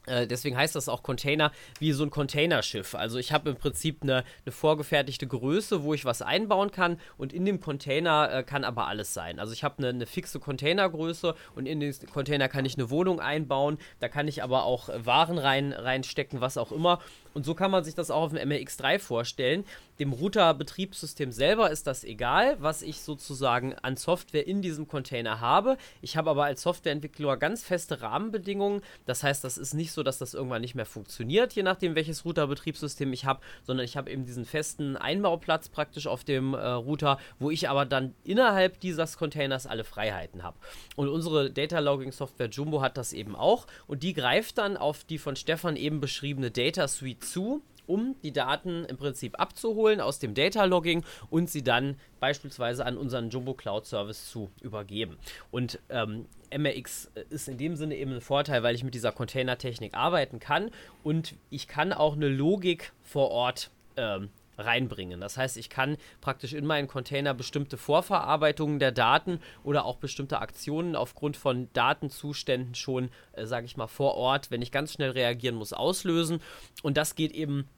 deswegen 0.06 0.56
heißt 0.56 0.74
das 0.74 0.88
auch 0.88 1.02
Container 1.02 1.52
wie 1.78 1.92
so 1.92 2.04
ein 2.04 2.10
Containerschiff. 2.10 2.94
Also 2.94 3.18
ich 3.18 3.32
habe 3.32 3.50
im 3.50 3.56
Prinzip 3.56 4.02
eine, 4.02 4.24
eine, 4.44 4.52
vorgefertigte 4.52 5.26
Größe, 5.26 5.82
wo 5.82 5.94
ich 5.94 6.04
was 6.04 6.22
einbauen 6.22 6.70
kann 6.70 6.98
und 7.16 7.32
in 7.32 7.44
dem 7.44 7.60
Container 7.60 8.30
äh, 8.32 8.42
kann 8.42 8.64
aber 8.64 8.86
alles 8.86 9.14
sein. 9.14 9.38
Also 9.38 9.52
ich 9.52 9.64
habe 9.64 9.78
eine, 9.78 9.88
eine, 9.88 10.06
fixe 10.06 10.40
Containergröße 10.40 11.34
und 11.54 11.66
in 11.66 11.80
den 11.80 11.94
Container 12.12 12.48
kann 12.48 12.64
ich 12.64 12.76
eine 12.76 12.90
Wohnung 12.90 13.20
einbauen, 13.20 13.78
da 14.00 14.08
kann 14.08 14.28
ich 14.28 14.42
aber 14.42 14.64
auch 14.64 14.88
Waren 15.04 15.38
rein, 15.38 15.72
reinstecken, 15.72 16.40
was 16.40 16.58
auch 16.58 16.72
immer. 16.72 17.00
Und 17.34 17.44
so 17.44 17.54
kann 17.54 17.70
man 17.70 17.84
sich 17.84 17.94
das 17.94 18.10
auch 18.10 18.22
auf 18.22 18.32
dem 18.32 18.48
MRX3 18.48 18.98
vorstellen. 18.98 19.64
Dem 19.98 20.12
Router-Betriebssystem 20.12 21.32
selber 21.32 21.70
ist 21.70 21.86
das 21.86 22.04
egal, 22.04 22.56
was 22.60 22.82
ich 22.82 23.00
sozusagen 23.00 23.74
an 23.74 23.96
Software 23.96 24.46
in 24.46 24.62
diesem 24.62 24.88
Container 24.88 25.40
habe. 25.40 25.76
Ich 26.00 26.16
habe 26.16 26.30
aber 26.30 26.44
als 26.44 26.62
Softwareentwickler 26.62 27.36
ganz 27.36 27.62
feste 27.64 28.00
Rahmenbedingungen. 28.00 28.82
Das 29.06 29.22
heißt, 29.22 29.44
das 29.44 29.58
ist 29.58 29.74
nicht 29.74 29.92
so, 29.92 30.02
dass 30.02 30.18
das 30.18 30.34
irgendwann 30.34 30.62
nicht 30.62 30.74
mehr 30.74 30.86
funktioniert, 30.86 31.52
je 31.52 31.62
nachdem, 31.62 31.94
welches 31.94 32.24
Router-Betriebssystem 32.24 33.12
ich 33.12 33.24
habe, 33.24 33.40
sondern 33.64 33.84
ich 33.84 33.96
habe 33.96 34.10
eben 34.10 34.24
diesen 34.24 34.44
festen 34.44 34.96
Einbauplatz 34.96 35.68
praktisch 35.68 36.06
auf 36.06 36.24
dem 36.24 36.54
äh, 36.54 36.58
Router, 36.58 37.18
wo 37.38 37.50
ich 37.50 37.68
aber 37.68 37.84
dann 37.84 38.14
innerhalb 38.24 38.80
dieses 38.80 39.16
Containers 39.16 39.66
alle 39.66 39.84
Freiheiten 39.84 40.42
habe. 40.42 40.56
Und 40.96 41.08
unsere 41.08 41.50
Data 41.50 41.80
Logging 41.80 42.12
Software 42.12 42.48
Jumbo 42.48 42.80
hat 42.80 42.96
das 42.96 43.12
eben 43.12 43.34
auch 43.34 43.66
und 43.86 44.02
die 44.02 44.14
greift 44.14 44.58
dann 44.58 44.76
auf 44.76 45.04
die 45.04 45.18
von 45.18 45.36
Stefan 45.36 45.76
eben 45.76 46.00
beschriebene 46.00 46.50
Data 46.50 46.86
Suite 46.88 47.23
zu 47.24 47.62
um 47.86 48.16
die 48.22 48.32
Daten 48.32 48.84
im 48.84 48.96
Prinzip 48.96 49.38
abzuholen 49.38 50.00
aus 50.00 50.18
dem 50.18 50.34
Data 50.34 50.64
Logging 50.64 51.04
und 51.30 51.50
sie 51.50 51.62
dann 51.62 51.96
beispielsweise 52.20 52.84
an 52.86 52.96
unseren 52.96 53.30
Jumbo 53.30 53.54
Cloud 53.54 53.86
Service 53.86 54.30
zu 54.30 54.50
übergeben. 54.62 55.18
Und 55.50 55.78
ähm, 55.90 56.26
MRX 56.56 57.10
ist 57.30 57.48
in 57.48 57.58
dem 57.58 57.76
Sinne 57.76 57.96
eben 57.96 58.12
ein 58.12 58.20
Vorteil, 58.20 58.62
weil 58.62 58.74
ich 58.74 58.84
mit 58.84 58.94
dieser 58.94 59.12
Container-Technik 59.12 59.94
arbeiten 59.94 60.38
kann 60.38 60.70
und 61.02 61.34
ich 61.50 61.68
kann 61.68 61.92
auch 61.92 62.14
eine 62.14 62.28
Logik 62.28 62.92
vor 63.02 63.30
Ort 63.30 63.70
ähm, 63.96 64.30
reinbringen. 64.58 65.20
Das 65.20 65.36
heißt, 65.36 65.56
ich 65.56 65.68
kann 65.68 65.96
praktisch 66.20 66.52
in 66.52 66.66
meinen 66.66 66.88
Container 66.88 67.34
bestimmte 67.34 67.76
Vorverarbeitungen 67.76 68.78
der 68.78 68.92
Daten 68.92 69.40
oder 69.62 69.84
auch 69.84 69.96
bestimmte 69.96 70.40
Aktionen 70.40 70.96
aufgrund 70.96 71.36
von 71.36 71.68
Datenzuständen 71.72 72.74
schon, 72.74 73.10
äh, 73.32 73.46
sage 73.46 73.66
ich 73.66 73.76
mal, 73.76 73.86
vor 73.86 74.14
Ort, 74.14 74.50
wenn 74.50 74.62
ich 74.62 74.72
ganz 74.72 74.92
schnell 74.92 75.10
reagieren 75.10 75.56
muss, 75.56 75.72
auslösen. 75.72 76.40
Und 76.82 76.96
das 76.96 77.14
geht 77.14 77.32
eben 77.32 77.68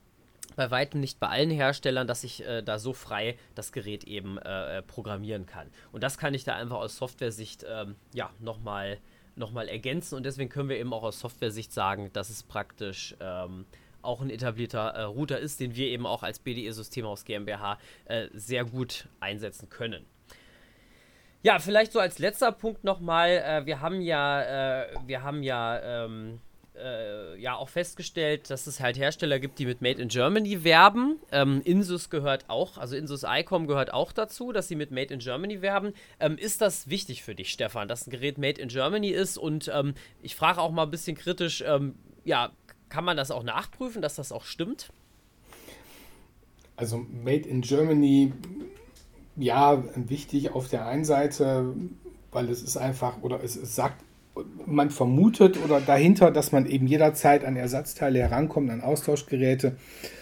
bei 0.54 0.70
weitem 0.70 1.00
nicht 1.00 1.20
bei 1.20 1.28
allen 1.28 1.50
Herstellern, 1.50 2.06
dass 2.06 2.24
ich 2.24 2.44
äh, 2.46 2.62
da 2.62 2.78
so 2.78 2.92
frei 2.92 3.36
das 3.54 3.72
Gerät 3.72 4.04
eben 4.04 4.38
äh, 4.38 4.82
programmieren 4.82 5.46
kann. 5.46 5.68
Und 5.92 6.02
das 6.02 6.18
kann 6.18 6.34
ich 6.34 6.44
da 6.44 6.54
einfach 6.54 6.76
aus 6.76 6.96
Software-Sicht 6.96 7.66
ähm, 7.68 7.96
ja, 8.14 8.30
nochmal 8.40 8.98
noch 9.36 9.52
mal 9.52 9.68
ergänzen. 9.68 10.14
Und 10.16 10.24
deswegen 10.24 10.48
können 10.48 10.70
wir 10.70 10.78
eben 10.78 10.92
auch 10.92 11.02
aus 11.02 11.20
Software-Sicht 11.20 11.72
sagen, 11.72 12.10
dass 12.14 12.30
es 12.30 12.42
praktisch 12.42 13.14
ähm, 13.20 13.66
auch 14.06 14.20
ein 14.20 14.30
etablierter 14.30 14.88
äh, 14.94 15.02
Router 15.02 15.38
ist, 15.38 15.60
den 15.60 15.76
wir 15.76 15.88
eben 15.88 16.06
auch 16.06 16.22
als 16.22 16.38
BDE 16.38 16.72
Systemhaus 16.72 17.24
GmbH 17.24 17.78
äh, 18.06 18.28
sehr 18.32 18.64
gut 18.64 19.08
einsetzen 19.20 19.68
können. 19.68 20.06
Ja, 21.42 21.58
vielleicht 21.60 21.92
so 21.92 22.00
als 22.00 22.18
letzter 22.18 22.50
Punkt 22.50 22.82
nochmal, 22.82 23.30
äh, 23.30 23.66
wir 23.66 23.80
haben 23.80 24.00
ja, 24.00 24.80
äh, 24.82 24.96
wir 25.06 25.22
haben 25.22 25.42
ja, 25.42 26.04
ähm, 26.04 26.40
äh, 26.76 27.38
ja 27.40 27.54
auch 27.54 27.68
festgestellt, 27.68 28.50
dass 28.50 28.66
es 28.66 28.80
halt 28.80 28.98
Hersteller 28.98 29.38
gibt, 29.38 29.58
die 29.58 29.66
mit 29.66 29.80
Made 29.80 30.00
in 30.00 30.08
Germany 30.08 30.64
werben. 30.64 31.20
Ähm, 31.30 31.62
Insus 31.64 32.10
gehört 32.10 32.46
auch, 32.48 32.78
also 32.78 32.96
Insus 32.96 33.24
ICOM 33.24 33.66
gehört 33.66 33.92
auch 33.92 34.12
dazu, 34.12 34.52
dass 34.52 34.68
sie 34.68 34.76
mit 34.76 34.90
Made 34.90 35.14
in 35.14 35.20
Germany 35.20 35.62
werben. 35.62 35.92
Ähm, 36.20 36.36
ist 36.36 36.60
das 36.60 36.90
wichtig 36.90 37.22
für 37.22 37.34
dich, 37.34 37.52
Stefan, 37.52 37.88
dass 37.88 38.06
ein 38.06 38.10
Gerät 38.10 38.38
Made 38.38 38.60
in 38.60 38.68
Germany 38.68 39.10
ist? 39.10 39.38
Und 39.38 39.70
ähm, 39.72 39.94
ich 40.22 40.34
frage 40.34 40.60
auch 40.60 40.72
mal 40.72 40.82
ein 40.82 40.90
bisschen 40.90 41.16
kritisch, 41.16 41.62
ähm, 41.66 41.94
ja, 42.24 42.50
kann 42.88 43.04
man 43.04 43.16
das 43.16 43.30
auch 43.30 43.42
nachprüfen, 43.42 44.02
dass 44.02 44.16
das 44.16 44.32
auch 44.32 44.44
stimmt? 44.44 44.90
Also 46.76 46.98
Made 46.98 47.48
in 47.48 47.62
Germany, 47.62 48.32
ja, 49.36 49.82
wichtig 49.94 50.50
auf 50.50 50.68
der 50.68 50.86
einen 50.86 51.04
Seite, 51.04 51.74
weil 52.32 52.48
es 52.50 52.62
ist 52.62 52.76
einfach, 52.76 53.22
oder 53.22 53.42
es, 53.42 53.56
es 53.56 53.74
sagt, 53.74 54.02
man 54.66 54.90
vermutet 54.90 55.58
oder 55.64 55.80
dahinter, 55.80 56.30
dass 56.30 56.52
man 56.52 56.66
eben 56.66 56.86
jederzeit 56.86 57.44
an 57.44 57.56
Ersatzteile 57.56 58.18
herankommt, 58.18 58.70
an 58.70 58.82
Austauschgeräte. 58.82 59.76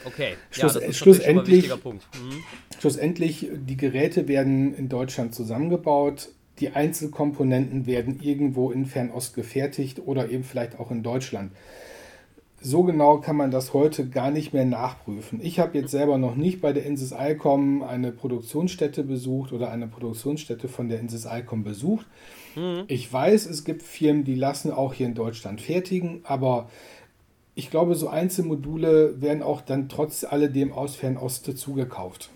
Okay, 0.05 0.35
Schluss, 0.51 0.75
ja, 0.75 0.93
schlussendlich, 0.93 1.69
mhm. 1.69 2.43
schlussendlich, 2.79 3.49
die 3.53 3.77
Geräte 3.77 4.29
werden 4.29 4.75
in 4.75 4.89
Deutschland 4.89 5.35
zusammengebaut. 5.35 6.29
Die 6.61 6.71
Einzelkomponenten 6.71 7.87
werden 7.87 8.21
irgendwo 8.21 8.71
in 8.71 8.87
Fernost 8.87 9.35
gefertigt 9.35 10.01
oder 10.05 10.31
eben 10.31 10.45
vielleicht 10.45 10.79
auch 10.79 10.93
in 10.93 11.03
Deutschland. 11.03 11.51
So 12.65 12.83
genau 12.83 13.19
kann 13.19 13.37
man 13.37 13.51
das 13.51 13.75
heute 13.75 14.09
gar 14.09 14.31
nicht 14.31 14.55
mehr 14.55 14.65
nachprüfen. 14.65 15.39
Ich 15.43 15.59
habe 15.59 15.77
jetzt 15.77 15.91
selber 15.91 16.17
noch 16.17 16.35
nicht 16.35 16.63
bei 16.63 16.73
der 16.73 16.87
Insis 16.87 17.13
Icom 17.13 17.83
eine 17.83 18.11
Produktionsstätte 18.11 19.05
besucht 19.05 19.53
oder 19.53 19.71
eine 19.71 19.87
Produktionsstätte 19.87 20.69
von 20.69 20.89
der 20.89 20.99
Insis 20.99 21.27
Icom 21.31 21.63
besucht. 21.63 22.07
Mhm. 22.57 22.85
Ich 22.89 23.13
weiß, 23.13 23.45
es 23.47 23.65
gibt 23.65 23.83
Firmen, 23.83 24.25
die 24.25 24.35
lassen 24.35 24.73
auch 24.73 24.95
hier 24.95 25.07
in 25.07 25.15
Deutschland 25.15 25.61
fertigen, 25.61 26.23
aber 26.25 26.71
ich 27.55 27.71
glaube, 27.71 27.95
so 27.97 28.09
Einzelmodule 28.09 29.21
werden 29.21 29.43
auch 29.43 29.61
dann 29.61 29.91
trotz 29.91 30.25
alledem 30.25 30.73
aus 30.73 30.97
Fernost 30.97 31.45
zugekauft. 31.59 32.31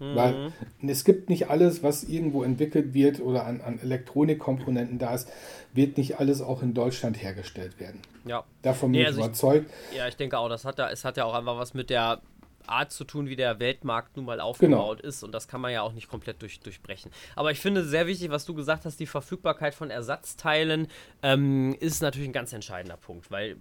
Mhm. 0.00 0.16
Weil 0.16 0.52
es 0.86 1.04
gibt 1.04 1.30
nicht 1.30 1.48
alles, 1.50 1.82
was 1.82 2.04
irgendwo 2.04 2.42
entwickelt 2.42 2.94
wird 2.94 3.20
oder 3.20 3.46
an, 3.46 3.60
an 3.60 3.78
Elektronikkomponenten 3.80 4.98
da 4.98 5.14
ist, 5.14 5.28
wird 5.72 5.98
nicht 5.98 6.18
alles 6.18 6.40
auch 6.40 6.62
in 6.62 6.74
Deutschland 6.74 7.22
hergestellt 7.22 7.78
werden. 7.78 8.00
Ja. 8.24 8.44
Davon 8.62 8.92
bin 8.92 9.02
nee, 9.02 9.06
also 9.06 9.20
ich 9.20 9.26
überzeugt. 9.26 9.70
Ja, 9.96 10.08
ich 10.08 10.16
denke 10.16 10.38
auch, 10.38 10.48
das 10.48 10.64
hat 10.64 10.78
ja, 10.78 10.90
es 10.90 11.04
hat 11.04 11.16
ja 11.16 11.24
auch 11.24 11.34
einfach 11.34 11.58
was 11.58 11.74
mit 11.74 11.90
der 11.90 12.20
Art 12.66 12.92
zu 12.92 13.04
tun, 13.04 13.28
wie 13.28 13.36
der 13.36 13.58
Weltmarkt 13.58 14.16
nun 14.16 14.26
mal 14.26 14.40
aufgebaut 14.40 14.98
genau. 14.98 15.08
ist. 15.08 15.22
Und 15.22 15.32
das 15.32 15.48
kann 15.48 15.60
man 15.60 15.72
ja 15.72 15.82
auch 15.82 15.92
nicht 15.92 16.08
komplett 16.08 16.40
durch, 16.42 16.60
durchbrechen. 16.60 17.10
Aber 17.36 17.50
ich 17.50 17.60
finde 17.60 17.84
sehr 17.84 18.06
wichtig, 18.06 18.30
was 18.30 18.44
du 18.44 18.54
gesagt 18.54 18.84
hast, 18.84 19.00
die 19.00 19.06
Verfügbarkeit 19.06 19.74
von 19.74 19.90
Ersatzteilen 19.90 20.88
ähm, 21.22 21.76
ist 21.80 22.02
natürlich 22.02 22.28
ein 22.28 22.32
ganz 22.32 22.52
entscheidender 22.52 22.96
Punkt, 22.96 23.30
weil 23.30 23.56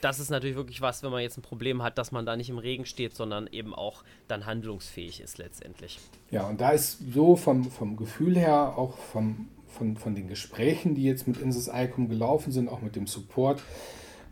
das 0.00 0.18
ist 0.18 0.30
natürlich 0.30 0.56
wirklich 0.56 0.80
was, 0.80 1.02
wenn 1.02 1.10
man 1.10 1.22
jetzt 1.22 1.38
ein 1.38 1.42
Problem 1.42 1.82
hat, 1.82 1.98
dass 1.98 2.12
man 2.12 2.26
da 2.26 2.36
nicht 2.36 2.50
im 2.50 2.58
Regen 2.58 2.86
steht, 2.86 3.14
sondern 3.14 3.46
eben 3.48 3.74
auch 3.74 4.02
dann 4.28 4.46
handlungsfähig 4.46 5.20
ist 5.20 5.38
letztendlich. 5.38 5.98
Ja, 6.30 6.46
und 6.46 6.60
da 6.60 6.70
ist 6.70 6.98
so 7.12 7.36
vom, 7.36 7.70
vom 7.70 7.96
Gefühl 7.96 8.36
her, 8.36 8.74
auch 8.76 8.96
vom, 8.96 9.48
von, 9.66 9.96
von 9.96 10.14
den 10.14 10.28
Gesprächen, 10.28 10.94
die 10.94 11.04
jetzt 11.04 11.26
mit 11.26 11.38
Insys 11.38 11.70
Icom 11.72 12.08
gelaufen 12.08 12.52
sind, 12.52 12.68
auch 12.68 12.80
mit 12.80 12.96
dem 12.96 13.06
Support, 13.06 13.62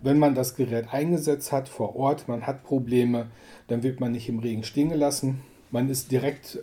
wenn 0.04 0.18
man 0.18 0.34
das 0.34 0.54
Gerät 0.54 0.92
eingesetzt 0.92 1.50
hat 1.50 1.68
vor 1.68 1.96
Ort, 1.96 2.28
man 2.28 2.46
hat 2.46 2.62
Probleme, 2.62 3.30
dann 3.68 3.82
wird 3.82 4.00
man 4.00 4.12
nicht 4.12 4.28
im 4.28 4.38
Regen 4.38 4.64
stehen 4.64 4.90
gelassen. 4.90 5.40
Man 5.70 5.88
ist 5.88 6.10
direkt 6.10 6.58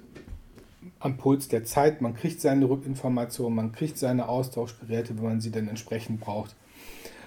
am 0.99 1.17
Puls 1.17 1.47
der 1.47 1.63
Zeit, 1.63 2.01
man 2.01 2.15
kriegt 2.15 2.41
seine 2.41 2.69
Rückinformationen, 2.69 3.55
man 3.55 3.71
kriegt 3.71 3.97
seine 3.97 4.27
Austauschgeräte, 4.27 5.17
wenn 5.17 5.23
man 5.23 5.41
sie 5.41 5.51
dann 5.51 5.67
entsprechend 5.67 6.19
braucht. 6.19 6.55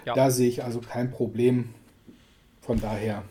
Ja. 0.05 0.15
Da 0.15 0.31
sehe 0.31 0.49
ich 0.49 0.65
also 0.65 0.81
kein 0.81 1.11
Problem. 1.11 1.71
Von 2.61 2.81
daher. 2.81 3.25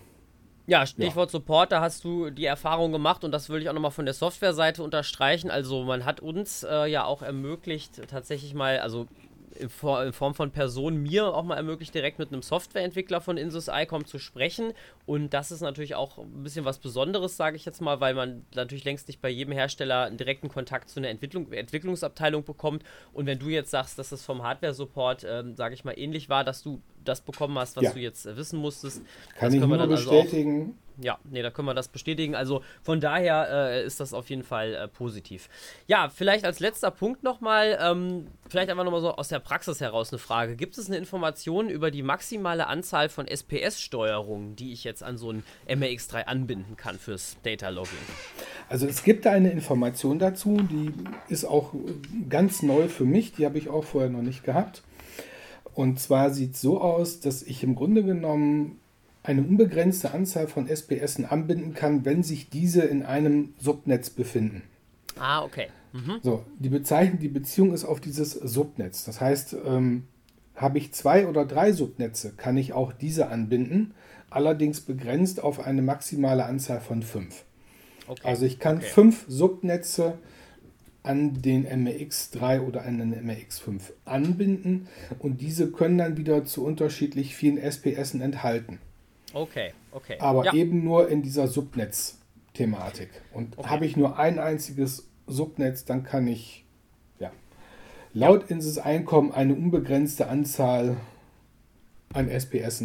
Ja, 0.66 0.86
Stichwort 0.86 1.30
ja. 1.30 1.40
Support, 1.40 1.72
da 1.72 1.82
hast 1.82 2.04
du 2.04 2.30
die 2.30 2.46
Erfahrung 2.46 2.92
gemacht 2.92 3.24
und 3.24 3.32
das 3.32 3.50
würde 3.50 3.64
ich 3.64 3.70
auch 3.70 3.74
nochmal 3.74 3.92
von 3.92 4.06
der 4.06 4.14
Softwareseite 4.14 4.84
unterstreichen. 4.84 5.52
Also 5.52 5.84
man 5.84 6.06
hat 6.06 6.22
uns 6.22 6.64
äh, 6.64 6.86
ja 6.86 7.04
auch 7.04 7.22
ermöglicht, 7.22 8.08
tatsächlich 8.08 8.54
mal, 8.54 8.80
also 8.80 9.08
in, 9.60 9.70
Form 9.70 10.34
von 10.36 10.52
Person 10.52 10.98
mir 10.98 11.34
auch 11.34 11.44
mal 11.44 11.56
ermöglicht, 11.56 11.94
direkt 11.94 12.20
mit 12.20 12.32
einem 12.32 12.42
Softwareentwickler 12.42 13.22
von 13.22 13.38
Insus 13.38 13.68
ICOM 13.68 14.06
zu 14.06 14.20
sprechen. 14.20 14.74
Und 15.06 15.34
das 15.34 15.52
ist 15.52 15.62
natürlich 15.62 15.96
auch 15.96 16.18
ein 16.18 16.44
bisschen 16.44 16.66
was 16.66 16.80
Besonderes, 16.80 17.38
sage 17.38 17.56
ich 17.56 17.66
jetzt 17.66 17.82
mal, 17.82 18.00
weil 18.00 18.14
man 18.14 18.46
natürlich 18.56 18.84
längst 18.84 19.08
nicht 19.08 19.22
bei 19.22 19.30
jedem 19.30 19.54
Hersteller 19.54 20.04
einen 20.04 20.18
direkten 20.18 20.50
Kontakt 20.50 20.90
zu 20.90 21.00
einer 21.00 21.10
Entwicklung, 21.10 21.52
Entwicklungsabteilung 21.52 22.44
bekommt. 22.44 22.84
Und 23.14 23.26
wenn 23.26 23.40
du 23.40 23.50
jetzt 23.50 23.72
sagst, 23.72 23.98
dass 24.00 24.12
es 24.12 24.24
vom 24.24 24.44
Hardware-Support, 24.44 25.26
ähm, 25.30 25.56
sage 25.56 25.74
ich 25.74 25.84
mal, 25.84 25.98
ähnlich 25.98 26.30
war, 26.30 26.44
dass 26.44 26.64
du 26.64 26.82
das 27.04 27.22
bekommen 27.22 27.58
hast, 27.58 27.76
was 27.76 27.84
ja. 27.84 27.92
du 27.92 28.00
jetzt 28.00 28.26
äh, 28.26 28.38
wissen 28.38 28.60
musstest, 28.60 29.02
kann 29.38 29.54
ich 29.54 29.60
nur 29.60 29.88
bestätigen. 29.88 30.62
Also 30.62 30.70
auch, 30.72 30.83
ja, 31.02 31.18
nee, 31.24 31.42
da 31.42 31.50
können 31.50 31.68
wir 31.68 31.74
das 31.74 31.88
bestätigen. 31.88 32.36
Also 32.36 32.62
von 32.82 33.02
daher 33.02 33.48
äh, 33.50 33.86
ist 33.86 34.00
das 34.00 34.14
auf 34.14 34.30
jeden 34.30 34.44
Fall 34.44 34.76
äh, 34.76 34.88
positiv. 34.88 35.50
Ja, 35.88 36.10
vielleicht 36.10 36.46
als 36.46 36.60
letzter 36.60 36.92
Punkt 36.92 37.24
nochmal, 37.24 37.78
ähm, 37.82 38.28
vielleicht 38.48 38.70
einfach 38.70 38.84
nochmal 38.84 39.02
so 39.02 39.16
aus 39.16 39.28
der 39.28 39.40
Praxis 39.40 39.82
heraus 39.82 40.12
eine 40.12 40.20
Frage. 40.20 40.56
Gibt 40.56 40.78
es 40.78 40.88
eine 40.88 40.98
Information 40.98 41.70
über 41.70 41.92
die 41.92 42.04
maximale 42.04 42.68
Anzahl 42.68 43.10
von 43.10 43.28
SPS-Steuerungen, 43.28 44.56
die 44.56 44.74
ich 44.74 44.84
jetzt 44.84 45.04
an 45.04 45.18
so 45.18 45.32
ein 45.32 45.44
MRX3 45.68 46.26
anbinden 46.26 46.78
kann 46.78 47.00
fürs 47.00 47.38
Data 47.44 47.70
Logging? 47.70 47.94
Also 48.70 48.88
es 48.88 49.04
gibt 49.04 49.28
eine 49.28 49.52
Information 49.52 50.20
dazu, 50.20 50.58
die 50.58 50.94
ist 51.30 51.46
auch 51.46 51.74
ganz 52.30 52.62
neu 52.62 52.88
für 52.88 53.06
mich, 53.06 53.34
die 53.34 53.46
habe 53.46 53.58
ich 53.58 53.70
auch 53.70 53.84
vorher 53.84 54.10
noch 54.10 54.22
nicht 54.22 54.44
gehabt. 54.44 54.84
Und 55.74 56.00
zwar 56.00 56.30
sieht 56.30 56.54
es 56.54 56.62
so 56.62 56.80
aus, 56.80 57.20
dass 57.20 57.42
ich 57.42 57.64
im 57.64 57.76
Grunde 57.76 58.04
genommen 58.04 58.80
eine 59.24 59.42
unbegrenzte 59.42 60.14
Anzahl 60.14 60.48
von 60.48 60.68
SPS 60.68 61.24
anbinden 61.24 61.74
kann, 61.74 62.06
wenn 62.06 62.24
sich 62.24 62.50
diese 62.50 62.82
in 62.82 63.04
einem 63.04 63.54
Subnetz 63.58 64.10
befinden. 64.10 64.64
Ah, 65.18 65.44
okay. 65.44 65.68
Mhm. 65.94 66.20
So, 66.22 66.44
die 66.60 66.70
Bezeichnung, 66.70 67.20
die 67.20 67.30
Beziehung 67.30 67.74
ist 67.74 67.86
auf 67.86 68.02
dieses 68.02 68.34
Subnetz. 68.34 69.06
Das 69.06 69.22
heißt, 69.22 69.56
ähm, 69.66 70.04
habe 70.56 70.78
ich 70.78 70.92
zwei 70.92 71.28
oder 71.28 71.46
drei 71.46 71.72
Subnetze, 71.72 72.34
kann 72.36 72.58
ich 72.58 72.74
auch 72.74 72.92
diese 72.94 73.28
anbinden, 73.28 73.94
allerdings 74.30 74.82
begrenzt 74.82 75.42
auf 75.42 75.66
eine 75.66 75.82
maximale 75.82 76.46
Anzahl 76.46 76.82
von 76.82 77.02
fünf. 77.02 77.46
Okay. 78.08 78.22
Also 78.24 78.46
ich 78.46 78.60
kann 78.60 78.78
okay. 78.78 78.86
fünf 78.86 79.26
Subnetze 79.28 80.18
an 81.04 81.42
den 81.42 81.68
MRX3 81.68 82.62
oder 82.62 82.84
an 82.84 82.98
den 82.98 83.14
MRX5 83.14 83.82
anbinden 84.06 84.88
und 85.20 85.42
diese 85.42 85.72
können 85.72 85.98
dann 85.98 86.18
wieder 86.18 86.46
zu 86.46 86.64
unterschiedlich 86.64 87.36
vielen 87.36 87.58
SPS 87.58 88.14
enthalten. 88.14 88.80
Okay, 89.34 89.74
okay. 89.92 90.18
Aber 90.20 90.46
ja. 90.46 90.54
eben 90.54 90.84
nur 90.84 91.10
in 91.10 91.22
dieser 91.22 91.48
Subnetz-Thematik. 91.48 93.10
Und 93.34 93.58
okay. 93.58 93.70
habe 93.70 93.86
ich 93.86 93.98
nur 93.98 94.18
ein 94.20 94.40
einziges 94.40 95.08
Subnetz, 95.28 95.86
dann 95.86 96.04
kann 96.04 96.28
ich 96.28 96.66
ja, 97.20 97.32
laut 98.14 98.44
ja. 98.44 98.56
Insys 98.56 98.78
Einkommen 98.78 99.32
eine 99.32 99.56
unbegrenzte 99.56 100.28
Anzahl 100.28 100.98
an 102.14 102.30
SPS 102.30 102.84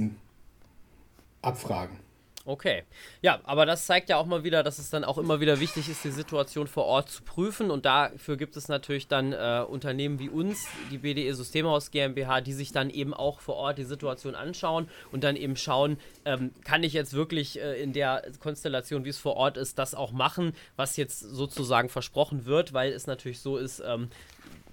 abfragen. 1.42 1.98
Okay. 2.48 2.84
Ja, 3.20 3.40
aber 3.44 3.66
das 3.66 3.84
zeigt 3.84 4.08
ja 4.08 4.16
auch 4.16 4.24
mal 4.24 4.42
wieder, 4.42 4.62
dass 4.62 4.78
es 4.78 4.88
dann 4.88 5.04
auch 5.04 5.18
immer 5.18 5.38
wieder 5.38 5.60
wichtig 5.60 5.90
ist, 5.90 6.02
die 6.02 6.10
Situation 6.10 6.66
vor 6.66 6.86
Ort 6.86 7.10
zu 7.10 7.22
prüfen. 7.22 7.70
Und 7.70 7.84
dafür 7.84 8.38
gibt 8.38 8.56
es 8.56 8.68
natürlich 8.68 9.06
dann 9.06 9.34
äh, 9.34 9.62
Unternehmen 9.68 10.18
wie 10.18 10.30
uns, 10.30 10.66
die 10.90 10.96
BDE 10.96 11.34
Systemhaus 11.34 11.90
GmbH, 11.90 12.40
die 12.40 12.54
sich 12.54 12.72
dann 12.72 12.88
eben 12.88 13.12
auch 13.12 13.40
vor 13.40 13.56
Ort 13.56 13.76
die 13.76 13.84
Situation 13.84 14.34
anschauen 14.34 14.88
und 15.12 15.24
dann 15.24 15.36
eben 15.36 15.56
schauen, 15.56 15.98
ähm, 16.24 16.52
kann 16.64 16.82
ich 16.84 16.94
jetzt 16.94 17.12
wirklich 17.12 17.60
äh, 17.60 17.82
in 17.82 17.92
der 17.92 18.22
Konstellation, 18.40 19.04
wie 19.04 19.10
es 19.10 19.18
vor 19.18 19.36
Ort 19.36 19.58
ist, 19.58 19.78
das 19.78 19.94
auch 19.94 20.12
machen, 20.12 20.54
was 20.74 20.96
jetzt 20.96 21.20
sozusagen 21.20 21.90
versprochen 21.90 22.46
wird, 22.46 22.72
weil 22.72 22.92
es 22.92 23.06
natürlich 23.06 23.40
so 23.40 23.58
ist, 23.58 23.82
ähm, 23.86 24.08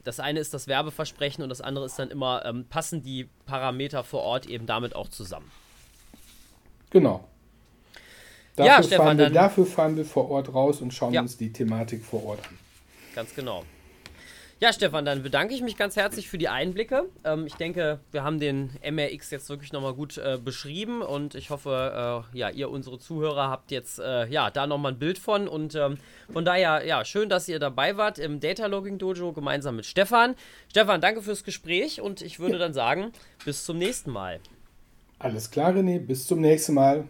das 0.05 0.21
eine 0.21 0.39
ist 0.39 0.53
das 0.53 0.69
Werbeversprechen 0.69 1.43
und 1.43 1.49
das 1.49 1.59
andere 1.59 1.87
ist 1.87 1.99
dann 1.99 2.09
immer, 2.09 2.45
ähm, 2.45 2.67
passen 2.69 3.03
die 3.03 3.27
Parameter 3.45 4.05
vor 4.05 4.21
Ort 4.21 4.45
eben 4.45 4.65
damit 4.65 4.95
auch 4.95 5.09
zusammen. 5.09 5.51
Genau. 6.89 7.27
Dafür, 8.55 8.71
ja, 8.71 8.83
Stefan, 8.83 9.05
fahren 9.05 9.17
wir, 9.17 9.29
dafür 9.29 9.65
fahren 9.65 9.97
wir 9.97 10.05
vor 10.05 10.29
Ort 10.31 10.53
raus 10.53 10.81
und 10.81 10.93
schauen 10.93 11.13
ja. 11.13 11.21
uns 11.21 11.37
die 11.37 11.51
Thematik 11.51 12.03
vor 12.03 12.25
Ort 12.25 12.39
an. 12.47 12.57
Ganz 13.13 13.35
genau. 13.35 13.63
Ja, 14.61 14.71
Stefan, 14.71 15.03
dann 15.03 15.21
bedanke 15.21 15.53
ich 15.53 15.61
mich 15.61 15.75
ganz 15.75 15.97
herzlich 15.97 16.29
für 16.29 16.37
die 16.37 16.47
Einblicke. 16.47 17.09
Ähm, 17.25 17.45
ich 17.45 17.55
denke, 17.55 17.99
wir 18.11 18.23
haben 18.23 18.39
den 18.39 18.69
MRX 18.89 19.29
jetzt 19.31 19.49
wirklich 19.49 19.73
nochmal 19.73 19.93
gut 19.93 20.17
äh, 20.17 20.37
beschrieben 20.41 21.01
und 21.01 21.35
ich 21.35 21.49
hoffe, 21.49 22.23
äh, 22.33 22.37
ja, 22.37 22.49
ihr, 22.49 22.69
unsere 22.69 22.97
Zuhörer, 22.97 23.49
habt 23.49 23.71
jetzt 23.71 23.99
äh, 23.99 24.27
ja, 24.27 24.49
da 24.51 24.65
nochmal 24.65 24.93
ein 24.93 24.97
Bild 24.99 25.19
von 25.19 25.49
und 25.49 25.75
ähm, 25.75 25.97
von 26.31 26.45
daher, 26.45 26.85
ja, 26.85 27.03
schön, 27.03 27.27
dass 27.27 27.49
ihr 27.49 27.59
dabei 27.59 27.97
wart 27.97 28.17
im 28.17 28.39
Data 28.39 28.67
Logging 28.67 28.97
Dojo 28.97 29.33
gemeinsam 29.33 29.75
mit 29.75 29.85
Stefan. 29.85 30.35
Stefan, 30.69 31.01
danke 31.01 31.21
fürs 31.21 31.43
Gespräch 31.43 31.99
und 31.99 32.21
ich 32.21 32.39
würde 32.39 32.57
dann 32.57 32.73
sagen, 32.73 33.11
bis 33.43 33.65
zum 33.65 33.77
nächsten 33.77 34.11
Mal. 34.11 34.39
Alles 35.19 35.51
klar, 35.51 35.73
René, 35.73 35.99
bis 35.99 36.27
zum 36.27 36.39
nächsten 36.39 36.75
Mal. 36.75 37.09